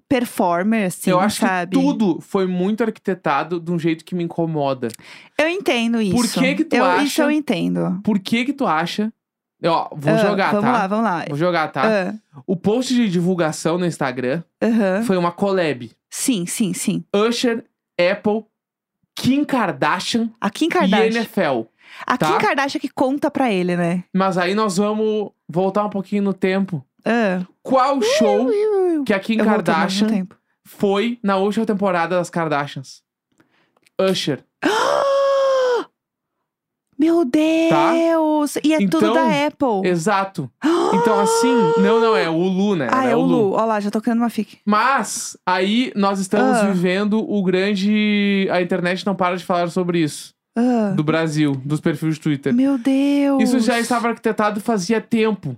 performer, 0.10 0.88
assim, 0.88 1.12
eu 1.12 1.20
acho 1.20 1.40
sabe? 1.42 1.76
que 1.78 1.82
tudo 1.82 2.20
foi 2.20 2.48
muito 2.48 2.84
arquitetado 2.84 3.60
de 3.60 3.72
um 3.72 3.78
jeito 3.80 4.04
que 4.04 4.16
me 4.16 4.24
incomoda. 4.24 4.88
Eu 5.38 5.48
entendo 5.48 6.02
isso. 6.02 6.40
que 6.40 6.56
que 6.56 6.66
tu 6.66 6.76
eu, 6.76 6.84
acha- 6.84 7.04
Isso 7.04 7.22
eu 7.22 7.30
entendo. 7.32 8.02
Por 8.04 8.18
que 8.20 8.44
que 8.44 8.52
tu 8.54 8.66
acha... 8.68 9.14
Ó, 9.64 9.90
vou 9.94 10.14
Ah, 10.14 10.18
jogar, 10.18 10.52
Vamos 10.52 10.66
tá? 10.66 10.72
lá, 10.72 10.88
vamos 10.88 11.04
lá. 11.04 11.26
Vou 11.28 11.38
jogar, 11.38 11.68
tá? 11.68 11.84
Ah, 11.84 12.42
O 12.48 12.56
post 12.56 12.94
de 12.96 13.10
divulgação 13.10 13.78
no 13.78 13.86
Instagram 13.86 14.42
aham. 14.62 15.04
foi 15.04 15.18
uma 15.18 15.32
collab. 15.34 15.92
Sim, 16.10 16.46
sim, 16.46 16.74
sim. 16.74 17.04
Usher, 17.14 17.64
Apple, 18.00 18.46
Kim 19.16 19.44
Kardashian 19.44 20.30
A 20.40 20.50
Kim 20.50 20.68
e 20.68 20.70
Kardashian. 20.70 21.06
NFL. 21.08 21.64
A 22.08 22.18
tá? 22.18 22.32
Kim 22.32 22.38
Kardashian 22.38 22.80
que 22.80 22.88
conta 22.88 23.30
pra 23.30 23.52
ele, 23.52 23.76
né? 23.76 24.06
Mas 24.14 24.38
aí 24.38 24.56
nós 24.56 24.78
vamos 24.78 25.32
voltar 25.48 25.84
um 25.86 25.90
pouquinho 25.90 26.24
no 26.24 26.34
tempo. 26.34 26.82
Ah. 27.04 27.42
Qual 27.62 28.02
show 28.02 28.50
que 29.04 29.14
a 29.14 29.20
Kim 29.20 29.38
Eu 29.38 29.46
voltei 29.46 29.64
Kardashian 29.66 30.08
tempo. 30.08 30.36
foi 30.66 31.20
na 31.24 31.38
última 31.38 31.66
temporada 31.66 32.16
das 32.18 32.30
Kardashians? 32.30 33.02
Usher. 34.00 34.44
Meu 36.98 37.24
Deus! 37.24 38.58
E 38.62 38.74
é 38.74 38.78
tudo 38.80 38.98
Então, 38.98 39.14
da 39.14 39.46
Apple. 39.48 39.88
Exato. 39.90 40.50
Então, 40.92 41.20
assim, 41.20 41.54
não, 41.78 42.00
não, 42.02 42.16
é 42.16 42.28
o 42.28 42.36
Lu, 42.48 42.76
né? 42.76 42.88
Ah, 42.92 43.04
Era 43.04 43.12
é 43.12 43.16
o 43.16 43.22
Lu. 43.22 43.52
Olha 43.52 43.66
lá, 43.66 43.80
já 43.80 43.92
tô 43.92 44.02
criando 44.02 44.18
uma 44.22 44.30
fic. 44.30 44.58
Mas, 44.66 45.38
aí 45.46 45.94
nós 45.96 46.20
estamos 46.20 46.58
Ah. 46.58 46.66
vivendo 46.72 47.20
o 47.32 47.44
grande. 47.44 48.48
A 48.52 48.60
internet 48.60 49.06
não 49.06 49.14
para 49.14 49.38
de 49.38 49.46
falar 49.46 49.70
sobre 49.70 50.00
isso. 50.00 50.34
Ah. 50.58 50.92
Do 50.96 51.04
Brasil, 51.04 51.54
dos 51.64 51.80
perfis 51.80 52.16
de 52.16 52.22
Twitter. 52.22 52.52
Meu 52.56 52.76
Deus! 52.80 53.44
Isso 53.44 53.60
já 53.60 53.80
estava 53.80 54.08
arquitetado 54.08 54.60
fazia 54.60 55.00
tempo. 55.00 55.56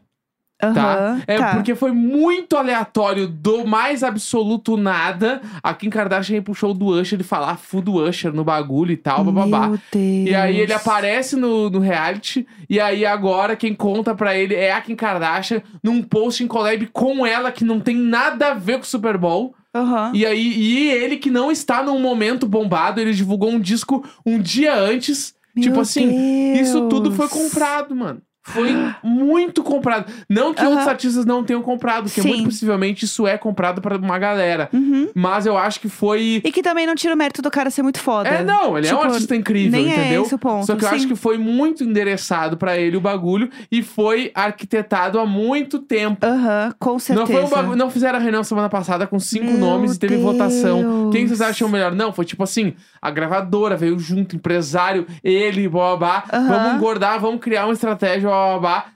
Tá? 0.61 0.95
Aham, 0.95 1.21
É 1.27 1.37
tá. 1.37 1.53
porque 1.55 1.75
foi 1.75 1.91
muito 1.91 2.55
aleatório, 2.55 3.27
do 3.27 3.65
mais 3.65 4.03
absoluto 4.03 4.77
nada. 4.77 5.41
A 5.63 5.73
Kim 5.73 5.89
Kardashian 5.89 6.43
show 6.53 6.73
do 6.73 6.87
Usher 6.87 7.19
e 7.19 7.23
falar 7.23 7.57
fu 7.57 7.81
do 7.81 7.93
Usher 7.95 8.33
no 8.33 8.43
bagulho 8.43 8.91
e 8.91 8.97
tal, 8.97 9.23
bababá. 9.23 9.67
Meu 9.67 9.79
Deus. 9.91 10.29
E 10.29 10.35
aí 10.35 10.59
ele 10.59 10.73
aparece 10.73 11.35
no, 11.35 11.69
no 11.69 11.79
reality, 11.79 12.45
e 12.69 12.79
aí 12.79 13.05
agora 13.05 13.55
quem 13.55 13.73
conta 13.73 14.13
pra 14.15 14.35
ele 14.35 14.55
é 14.55 14.71
a 14.71 14.81
Kim 14.81 14.95
Kardashian 14.95 15.61
num 15.83 16.01
post 16.01 16.43
em 16.43 16.47
collab 16.47 16.85
com 16.87 17.25
ela 17.25 17.51
que 17.51 17.63
não 17.63 17.79
tem 17.79 17.95
nada 17.95 18.51
a 18.51 18.53
ver 18.53 18.77
com 18.77 18.83
o 18.83 18.85
Super 18.85 19.17
Bowl. 19.17 19.55
Aham. 19.73 20.11
E 20.13 20.25
aí, 20.25 20.53
e 20.57 20.89
ele 20.91 21.15
que 21.17 21.29
não 21.29 21.49
está 21.49 21.81
num 21.81 21.99
momento 21.99 22.45
bombado, 22.45 22.99
ele 22.99 23.13
divulgou 23.13 23.49
um 23.49 23.59
disco 23.59 24.05
um 24.25 24.37
dia 24.37 24.75
antes. 24.75 25.33
Meu 25.55 25.63
tipo 25.63 25.79
assim, 25.81 26.53
isso 26.53 26.87
tudo 26.89 27.11
foi 27.11 27.27
Deus. 27.27 27.41
comprado, 27.41 27.95
mano. 27.95 28.21
Foi 28.43 28.75
muito 29.03 29.61
comprado. 29.63 30.11
Não 30.29 30.53
que 30.53 30.65
outros 30.65 30.87
artistas 30.87 31.25
não 31.25 31.43
tenham 31.43 31.61
comprado, 31.61 32.03
porque 32.05 32.21
Sim. 32.21 32.27
muito 32.29 32.45
possivelmente 32.45 33.05
isso 33.05 33.27
é 33.27 33.37
comprado 33.37 33.81
pra 33.81 33.97
uma 33.97 34.17
galera. 34.17 34.67
Uhum. 34.73 35.09
Mas 35.13 35.45
eu 35.45 35.57
acho 35.57 35.79
que 35.79 35.87
foi. 35.87 36.41
E 36.43 36.51
que 36.51 36.63
também 36.63 36.87
não 36.87 36.95
tira 36.95 37.13
o 37.13 37.17
mérito 37.17 37.41
do 37.41 37.51
cara 37.51 37.69
ser 37.69 37.83
muito 37.83 37.99
foda. 37.99 38.27
É, 38.29 38.43
não, 38.43 38.77
ele 38.77 38.87
é 38.87 38.93
um 38.95 38.97
Tipo, 38.99 39.11
artista 39.11 39.35
incrível, 39.35 39.71
nem 39.71 39.91
é 39.91 39.95
entendeu? 39.95 40.23
esse 40.23 40.33
o 40.35 40.39
ponto, 40.39 40.65
Só 40.65 40.75
que 40.75 40.83
eu 40.83 40.89
sim. 40.89 40.95
acho 40.95 41.07
que 41.07 41.15
foi 41.15 41.37
muito 41.37 41.83
endereçado 41.83 42.57
pra 42.57 42.77
ele 42.77 42.97
o 42.97 43.01
bagulho 43.01 43.49
e 43.71 43.83
foi 43.83 44.31
arquitetado 44.33 45.19
há 45.19 45.25
muito 45.25 45.77
tempo. 45.79 46.25
Aham, 46.25 46.73
com 46.79 46.97
certeza. 46.97 47.19
Não 47.19 47.27
foi 47.27 47.45
um 47.45 47.49
bagulho, 47.49 47.77
não 47.77 47.89
fizeram 47.91 48.17
a 48.17 48.21
reunião 48.21 48.43
semana 48.43 48.69
passada 48.69 49.05
com 49.05 49.19
cinco 49.19 49.45
Meu 49.51 49.57
nomes 49.59 49.95
e 49.95 49.99
teve 49.99 50.17
votação. 50.17 51.09
Quem 51.11 51.25
Deus. 51.25 51.37
vocês 51.37 51.41
acham 51.41 51.69
melhor? 51.69 51.93
Não, 51.93 52.11
foi 52.11 52.25
tipo 52.25 52.43
assim, 52.43 52.73
a 53.01 53.11
gravadora 53.11 53.75
veio 53.77 53.97
junto, 53.99 54.35
empresário, 54.35 55.05
ele, 55.23 55.67
babá, 55.69 56.23
vamos 56.31 56.75
engordar, 56.75 57.19
vamos 57.19 57.39
criar 57.39 57.65
uma 57.65 57.73
estratégia, 57.73 58.30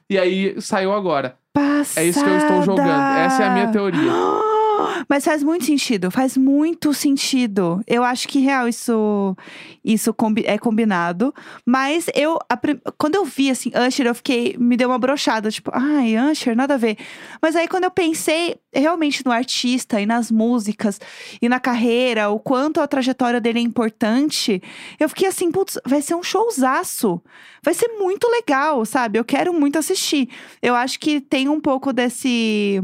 e 0.09 0.17
aí 0.17 0.55
saiu 0.61 0.93
agora. 0.93 1.37
Passada. 1.53 2.05
É 2.05 2.09
isso 2.09 2.23
que 2.23 2.29
eu 2.29 2.37
estou 2.37 2.61
jogando. 2.63 2.89
Essa 2.89 3.43
é 3.43 3.47
a 3.47 3.53
minha 3.53 3.67
teoria. 3.71 4.11
Mas 5.09 5.23
faz 5.23 5.41
muito 5.43 5.65
sentido, 5.65 6.11
faz 6.11 6.35
muito 6.35 6.93
sentido. 6.93 7.81
Eu 7.87 8.03
acho 8.03 8.27
que 8.27 8.39
real 8.39 8.67
isso 8.67 9.35
isso 9.83 10.13
combi- 10.13 10.43
é 10.45 10.57
combinado. 10.57 11.33
Mas 11.65 12.07
eu 12.13 12.37
a 12.49 12.59
quando 12.97 13.15
eu 13.15 13.23
vi 13.25 13.49
assim 13.49 13.71
Usher, 13.87 14.07
eu 14.07 14.15
fiquei 14.15 14.55
me 14.59 14.75
deu 14.75 14.89
uma 14.89 14.99
brochada, 14.99 15.49
tipo, 15.49 15.71
ai, 15.73 16.15
Usher, 16.31 16.55
nada 16.55 16.73
a 16.73 16.77
ver. 16.77 16.97
Mas 17.41 17.55
aí 17.55 17.67
quando 17.67 17.85
eu 17.85 17.91
pensei 17.91 18.57
realmente 18.79 19.25
no 19.25 19.31
artista 19.31 19.99
e 19.99 20.05
nas 20.05 20.29
músicas 20.29 20.99
e 21.41 21.47
na 21.47 21.59
carreira, 21.59 22.29
o 22.29 22.39
quanto 22.39 22.81
a 22.81 22.87
trajetória 22.87 23.39
dele 23.41 23.59
é 23.59 23.61
importante, 23.61 24.61
eu 24.99 25.09
fiquei 25.09 25.27
assim, 25.27 25.51
putz, 25.51 25.79
vai 25.85 26.01
ser 26.01 26.15
um 26.15 26.23
showzaço. 26.23 27.21
Vai 27.63 27.73
ser 27.73 27.87
muito 27.97 28.27
legal, 28.29 28.85
sabe? 28.85 29.17
Eu 29.17 29.25
quero 29.25 29.51
muito 29.53 29.79
assistir. 29.79 30.29
Eu 30.61 30.75
acho 30.75 30.99
que 30.99 31.19
tem 31.19 31.49
um 31.49 31.59
pouco 31.59 31.91
desse 31.91 32.79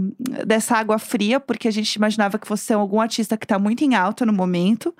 dessa 0.45 0.75
água 0.75 0.97
fria, 0.97 1.39
porque 1.39 1.67
a 1.67 1.71
gente 1.71 1.93
imaginava 1.93 2.39
que 2.39 2.47
fosse 2.47 2.73
algum 2.73 2.99
artista 2.99 3.37
que 3.37 3.45
tá 3.45 3.59
muito 3.59 3.83
em 3.83 3.93
alta 3.93 4.25
no 4.25 4.33
momento. 4.33 4.93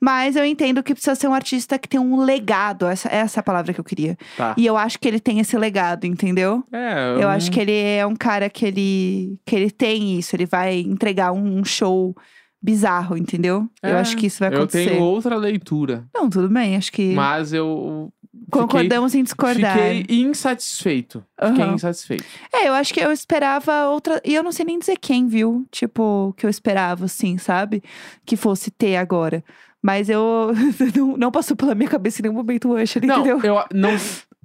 Mas 0.00 0.34
eu 0.34 0.44
entendo 0.44 0.82
que 0.82 0.94
precisa 0.94 1.14
ser 1.14 1.28
um 1.28 1.34
artista 1.34 1.78
que 1.78 1.88
tem 1.88 2.00
um 2.00 2.20
legado. 2.22 2.86
Essa, 2.86 3.08
essa 3.08 3.38
é 3.38 3.40
a 3.40 3.44
palavra 3.44 3.74
que 3.74 3.80
eu 3.80 3.84
queria. 3.84 4.16
Tá. 4.36 4.54
E 4.56 4.64
eu 4.64 4.76
acho 4.76 4.98
que 4.98 5.06
ele 5.06 5.20
tem 5.20 5.40
esse 5.40 5.58
legado, 5.58 6.06
entendeu? 6.06 6.64
É, 6.72 7.22
Eu 7.22 7.28
acho 7.28 7.50
que 7.50 7.60
ele 7.60 7.76
é 7.76 8.06
um 8.06 8.16
cara 8.16 8.48
que 8.48 8.64
ele, 8.64 9.38
que 9.44 9.54
ele 9.54 9.70
tem 9.70 10.18
isso. 10.18 10.34
Ele 10.34 10.46
vai 10.46 10.80
entregar 10.80 11.32
um, 11.32 11.62
show 11.64 12.16
bizarro, 12.62 13.16
entendeu? 13.16 13.68
eu 13.82 13.90
É, 13.96 14.00
acho 14.00 14.16
que 14.16 14.26
isso 14.26 14.38
vai 14.40 14.50
eu 14.50 14.56
acontecer. 14.56 14.90
tenho 14.90 15.02
outra 15.02 15.36
leitura. 15.36 16.04
Não, 16.14 16.28
tudo 16.30 16.48
bem, 16.48 16.76
acho 16.76 16.90
que. 16.92 17.12
Mas 17.14 17.52
eu 17.52 18.12
Concordamos 18.50 19.14
em 19.14 19.22
discordar. 19.22 19.76
Fiquei 19.76 20.06
insatisfeito. 20.54 21.22
Fiquei 21.48 21.64
Aham. 21.64 21.74
insatisfeito. 21.74 22.24
É, 22.52 22.68
eu 22.68 22.72
acho 22.74 22.92
que 22.94 23.00
eu 23.00 23.12
esperava 23.12 23.88
outra. 23.88 24.20
E 24.24 24.34
eu 24.34 24.42
não 24.42 24.52
sei 24.52 24.64
nem 24.64 24.78
dizer 24.78 24.96
quem, 25.00 25.26
viu? 25.26 25.66
Tipo, 25.70 26.34
que 26.36 26.46
eu 26.46 26.50
esperava, 26.50 27.04
assim, 27.04 27.38
sabe? 27.38 27.82
Que 28.24 28.36
fosse 28.36 28.70
ter 28.70 28.96
agora. 28.96 29.44
Mas 29.82 30.08
eu. 30.08 30.52
não, 30.94 31.16
não 31.16 31.30
passou 31.32 31.56
pela 31.56 31.74
minha 31.74 31.88
cabeça 31.88 32.20
em 32.20 32.22
nenhum 32.24 32.34
momento 32.34 32.68
o 32.68 32.80
Usher, 32.80 33.04
Não, 33.04 33.20
entendeu? 33.20 33.40
eu 33.42 33.64
não. 33.72 33.90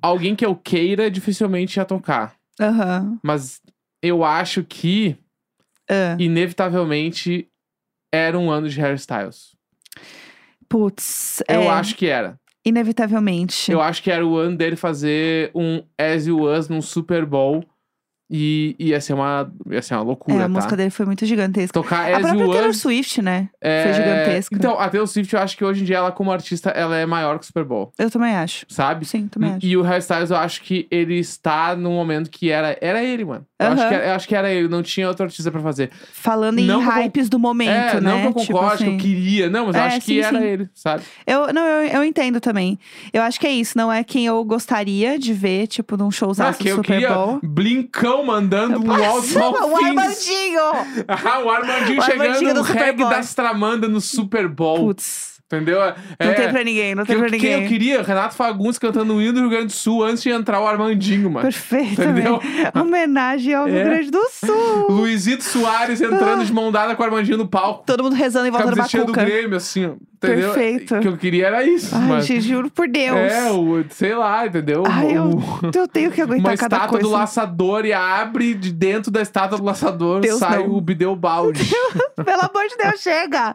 Alguém 0.01 0.35
que 0.35 0.45
eu 0.45 0.55
queira 0.55 1.09
dificilmente 1.09 1.77
ia 1.79 1.85
tocar. 1.85 2.35
Aham. 2.59 3.17
Mas 3.23 3.61
eu 4.01 4.23
acho 4.23 4.63
que, 4.63 5.17
Ah. 5.89 6.15
inevitavelmente, 6.19 7.49
era 8.13 8.37
um 8.37 8.49
ano 8.51 8.69
de 8.69 8.79
hairstyles. 8.79 9.55
Putz. 10.69 11.43
Eu 11.47 11.61
é, 11.63 11.67
acho 11.69 11.95
que 11.95 12.07
era. 12.07 12.39
Inevitavelmente. 12.65 13.71
Eu 13.71 13.81
acho 13.81 14.01
que 14.01 14.09
era 14.09 14.25
o 14.25 14.35
ano 14.37 14.57
dele 14.57 14.75
fazer 14.75 15.51
um 15.53 15.83
As 15.97 16.25
You 16.27 16.39
Was 16.43 16.67
num 16.69 16.81
Super 16.81 17.25
Bowl. 17.25 17.63
E 18.29 18.75
ia 18.79 18.99
ser 18.99 19.13
uma, 19.13 19.51
ia 19.69 19.81
ser 19.83 19.93
uma 19.93 20.01
loucura, 20.03 20.37
É, 20.37 20.39
a 20.39 20.41
tá? 20.43 20.49
música 20.49 20.75
dele 20.75 20.89
foi 20.89 21.05
muito 21.05 21.23
gigantesca. 21.27 21.71
Tocar 21.73 22.11
A 22.11 22.17
As 22.17 22.21
própria 22.23 22.47
Taylor. 22.47 22.73
Swift, 22.73 23.21
né? 23.21 23.49
é, 23.61 23.83
Foi 23.83 23.93
gigantesca. 23.93 24.55
Então, 24.55 24.79
a 24.79 24.89
Taylor 24.89 25.07
Swift, 25.07 25.31
eu 25.35 25.39
acho 25.39 25.55
que 25.55 25.63
hoje 25.63 25.81
em 25.81 25.85
dia, 25.85 25.97
ela 25.97 26.11
como 26.11 26.31
artista, 26.31 26.71
ela 26.71 26.97
é 26.97 27.05
maior 27.05 27.37
que 27.37 27.43
o 27.43 27.45
Super 27.45 27.63
Bowl, 27.63 27.91
Eu 27.99 28.09
também 28.09 28.35
acho. 28.35 28.65
sabe? 28.67 29.05
Sim, 29.05 29.27
também 29.27 29.51
E- 29.51 29.53
acho. 29.53 29.65
E 29.67 29.77
o 29.77 29.83
Harry 29.83 29.99
Styles, 29.99 30.31
eu 30.31 30.37
acho 30.37 30.61
que 30.63 30.87
ele 30.89 31.19
está 31.19 31.75
num 31.75 31.91
momento 31.93 32.31
que 32.31 32.49
era, 32.49 32.75
era 32.81 33.03
ele, 33.03 33.25
mano. 33.25 33.45
Eu, 33.59 33.67
acho 33.67 33.87
que 33.87 33.93
era, 33.93 34.05
eu 34.07 34.13
acho 34.15 34.27
que 34.27 34.35
era 34.35 34.49
ele, 34.51 34.67
não 34.67 34.81
tinha 34.83 35.07
outro 35.07 35.23
artista 35.23 35.51
pra 35.51 35.61
fazer. 35.61 35.91
Falando 36.11 36.59
em 36.59 36.65
Não 36.65 36.79
que 36.81 36.87
eu 36.87 36.91
con- 36.91 36.99
hypes 36.99 37.29
do 37.29 37.37
momento, 37.39 37.69
é, 37.97 38.01
né? 38.01 38.09
não 38.09 38.21
que 38.21 38.27
eu 38.27 38.33
Tipo 38.41 38.53
concorde, 38.53 38.77
que 38.77 38.83
assim. 38.85 38.93
eu 38.93 38.97
queria. 38.99 39.49
Não, 39.49 39.67
mas 39.67 39.75
eu 39.75 39.81
É, 39.81 39.85
acho 39.85 39.97
que 39.99 40.05
sim, 40.05 40.19
era 40.19 40.39
sim. 40.39 40.45
ele, 40.45 40.69
sabe? 40.73 41.03
Eu, 41.27 41.53
não, 41.53 41.61
eu, 41.61 41.87
eu 41.97 42.03
entendo 42.03 42.41
também. 42.41 42.77
Eu 43.13 43.21
acho 43.21 43.39
que 43.39 43.45
é 43.47 43.51
isso. 43.51 43.77
Não 43.77 43.91
é 43.93 44.03
quem 44.03 44.25
eu 44.25 44.43
gostaria 44.43 45.17
de 45.19 45.31
ver, 45.33 45.67
tipo, 45.67 45.95
num 45.95 46.07
Ah, 46.07 46.11
showzaço 46.11 46.57
que 46.59 46.69
do 46.69 46.75
Super 46.77 47.07
Bowl. 47.07 47.39
Blincão 47.43 48.14
mandando 48.23 48.79
um 48.79 49.21
Small 49.21 49.53
o. 49.53 49.75
Armandinho! 49.77 50.61
Ah, 51.07 51.39
o 51.43 51.49
Armandinho 51.49 51.99
O 51.99 52.03
chegando 52.03 52.53
no 52.53 52.61
reggae 52.61 52.97
Bowl. 52.99 53.09
das 53.09 53.33
Tramanda 53.33 53.87
no 53.87 53.99
Super 53.99 54.47
Bowl. 54.47 54.77
Putz, 54.87 55.35
Entendeu? 55.47 55.79
não 55.79 55.93
É, 56.17 56.33
tem 56.33 56.49
pra 56.49 56.63
ninguém, 56.63 56.95
não 56.95 57.03
que 57.03 57.07
tem 57.09 57.15
eu- 57.15 57.21
pra 57.21 57.29
Quem 57.29 57.39
ninguém. 57.39 57.63
eu 57.63 57.69
queria? 57.69 58.01
Renato 58.01 58.35
Fagundes 58.35 58.79
cantando 58.79 59.13
o 59.13 59.21
hino 59.21 59.33
do 59.33 59.39
Rio 59.41 59.49
Grande 59.49 59.67
do 59.67 59.71
Sul 59.73 60.03
antes 60.03 60.23
de 60.23 60.29
entrar 60.31 60.59
o 60.59 60.67
Armandinho, 60.67 61.29
mano. 61.29 61.43
Perfeito. 61.43 62.01
Entendeu? 62.01 62.39
Homenagem 62.73 63.53
ao 63.53 63.65
Rio 63.67 63.77
É. 63.77 63.83
Grande 63.83 64.09
do 64.11 64.27
Sul. 64.31 64.87
Luizito 64.89 65.43
Soares 65.43 66.01
entrando 66.01 66.43
de 66.43 66.51
mão 66.51 66.71
dada 66.71 66.95
com 66.95 67.03
o 67.03 67.05
Armandinho 67.05 67.37
no 67.37 67.47
palco. 67.47 67.83
Todo 67.85 68.03
mundo 68.03 68.13
rezando 68.15 68.47
em 68.47 68.51
volta 68.51 68.65
do 68.67 68.75
Camisetinha 68.75 69.03
do 69.05 69.11
Bacuca. 69.13 69.25
Grêmio, 69.31 69.57
assim, 69.57 69.85
ó. 69.85 69.91
Entendeu? 70.25 70.53
Perfeito. 70.53 70.95
O 70.95 70.99
que 71.01 71.07
eu 71.07 71.17
queria 71.17 71.47
era 71.47 71.63
isso. 71.63 71.95
Ai, 71.95 72.07
mas... 72.07 72.25
gente, 72.25 72.41
juro 72.41 72.69
por 72.69 72.87
Deus. 72.87 73.15
É, 73.17 73.51
o, 73.51 73.83
sei 73.89 74.13
lá, 74.15 74.45
entendeu? 74.45 74.83
Ai, 74.87 75.17
eu, 75.17 75.23
O- 75.29 75.71
eu 75.73 75.87
tenho 75.87 76.11
que 76.11 76.19
aguentar 76.21 76.51
uma 76.51 76.57
cada 76.57 76.75
estátua 76.75 76.99
coisa. 76.99 77.07
do 77.07 77.11
laçador 77.11 77.85
e 77.85 77.93
abre 77.93 78.53
de 78.53 78.71
dentro 78.71 79.11
da 79.11 79.21
estátua 79.21 79.57
do 79.57 79.63
laçador 79.63 80.21
Deus, 80.21 80.39
sai 80.39 80.59
não. 80.59 80.75
o 80.75 80.81
Bideu 80.81 81.15
Balde. 81.15 81.63
Pelo 82.15 82.41
amor 82.41 82.67
de 82.69 82.77
Deus, 82.77 83.01
chega! 83.01 83.53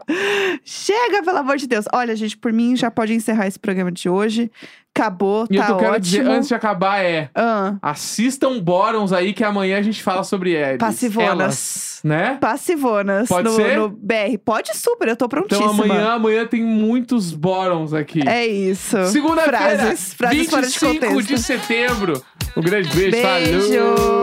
Chega, 0.64 1.22
pelo 1.24 1.38
amor 1.38 1.56
de 1.56 1.66
Deus. 1.66 1.86
Olha, 1.92 2.14
gente, 2.14 2.36
por 2.36 2.52
mim 2.52 2.76
já 2.76 2.90
pode 2.90 3.12
encerrar 3.14 3.46
esse 3.46 3.58
programa 3.58 3.90
de 3.90 4.08
hoje. 4.08 4.50
Acabou, 5.00 5.46
e 5.50 5.56
tá 5.56 5.68
eu 5.70 5.76
quero 5.78 5.90
ótimo. 5.92 6.00
dizer 6.00 6.26
antes 6.28 6.48
de 6.48 6.54
acabar 6.54 7.02
é: 7.02 7.30
Ah, 7.34 7.76
assistam 7.80 8.58
Borons 8.60 9.12
aí 9.12 9.32
que 9.32 9.42
amanhã 9.42 9.78
a 9.78 9.82
gente 9.82 10.02
fala 10.02 10.22
sobre 10.22 10.52
eles. 10.52 10.78
passivonas. 10.78 11.30
Elas, 11.30 12.00
né? 12.04 12.38
Passivonas 12.40 13.28
Pode 13.28 13.48
no, 13.48 13.54
ser? 13.56 13.78
no 13.78 13.88
BR. 13.88 14.36
Pode 14.44 14.76
super, 14.76 15.08
eu 15.08 15.16
tô 15.16 15.28
prontíssima. 15.28 15.72
Então 15.72 15.84
amanhã, 15.84 16.08
amanhã 16.12 16.46
tem 16.46 16.62
muitos 16.62 17.32
Borons 17.32 17.94
aqui. 17.94 18.20
É 18.28 18.46
isso. 18.46 18.96
Segunda-feira, 19.06 19.58
Frases, 19.58 20.14
frases 20.14 20.50
fora 20.50 20.62
de 20.66 20.68
25 20.78 21.06
contexto. 21.06 21.28
de 21.28 21.38
setembro. 21.38 22.22
Um 22.56 22.60
grande 22.62 22.88
beijo, 22.90 23.10
Beijo! 23.12 23.96
falou! 23.96 24.19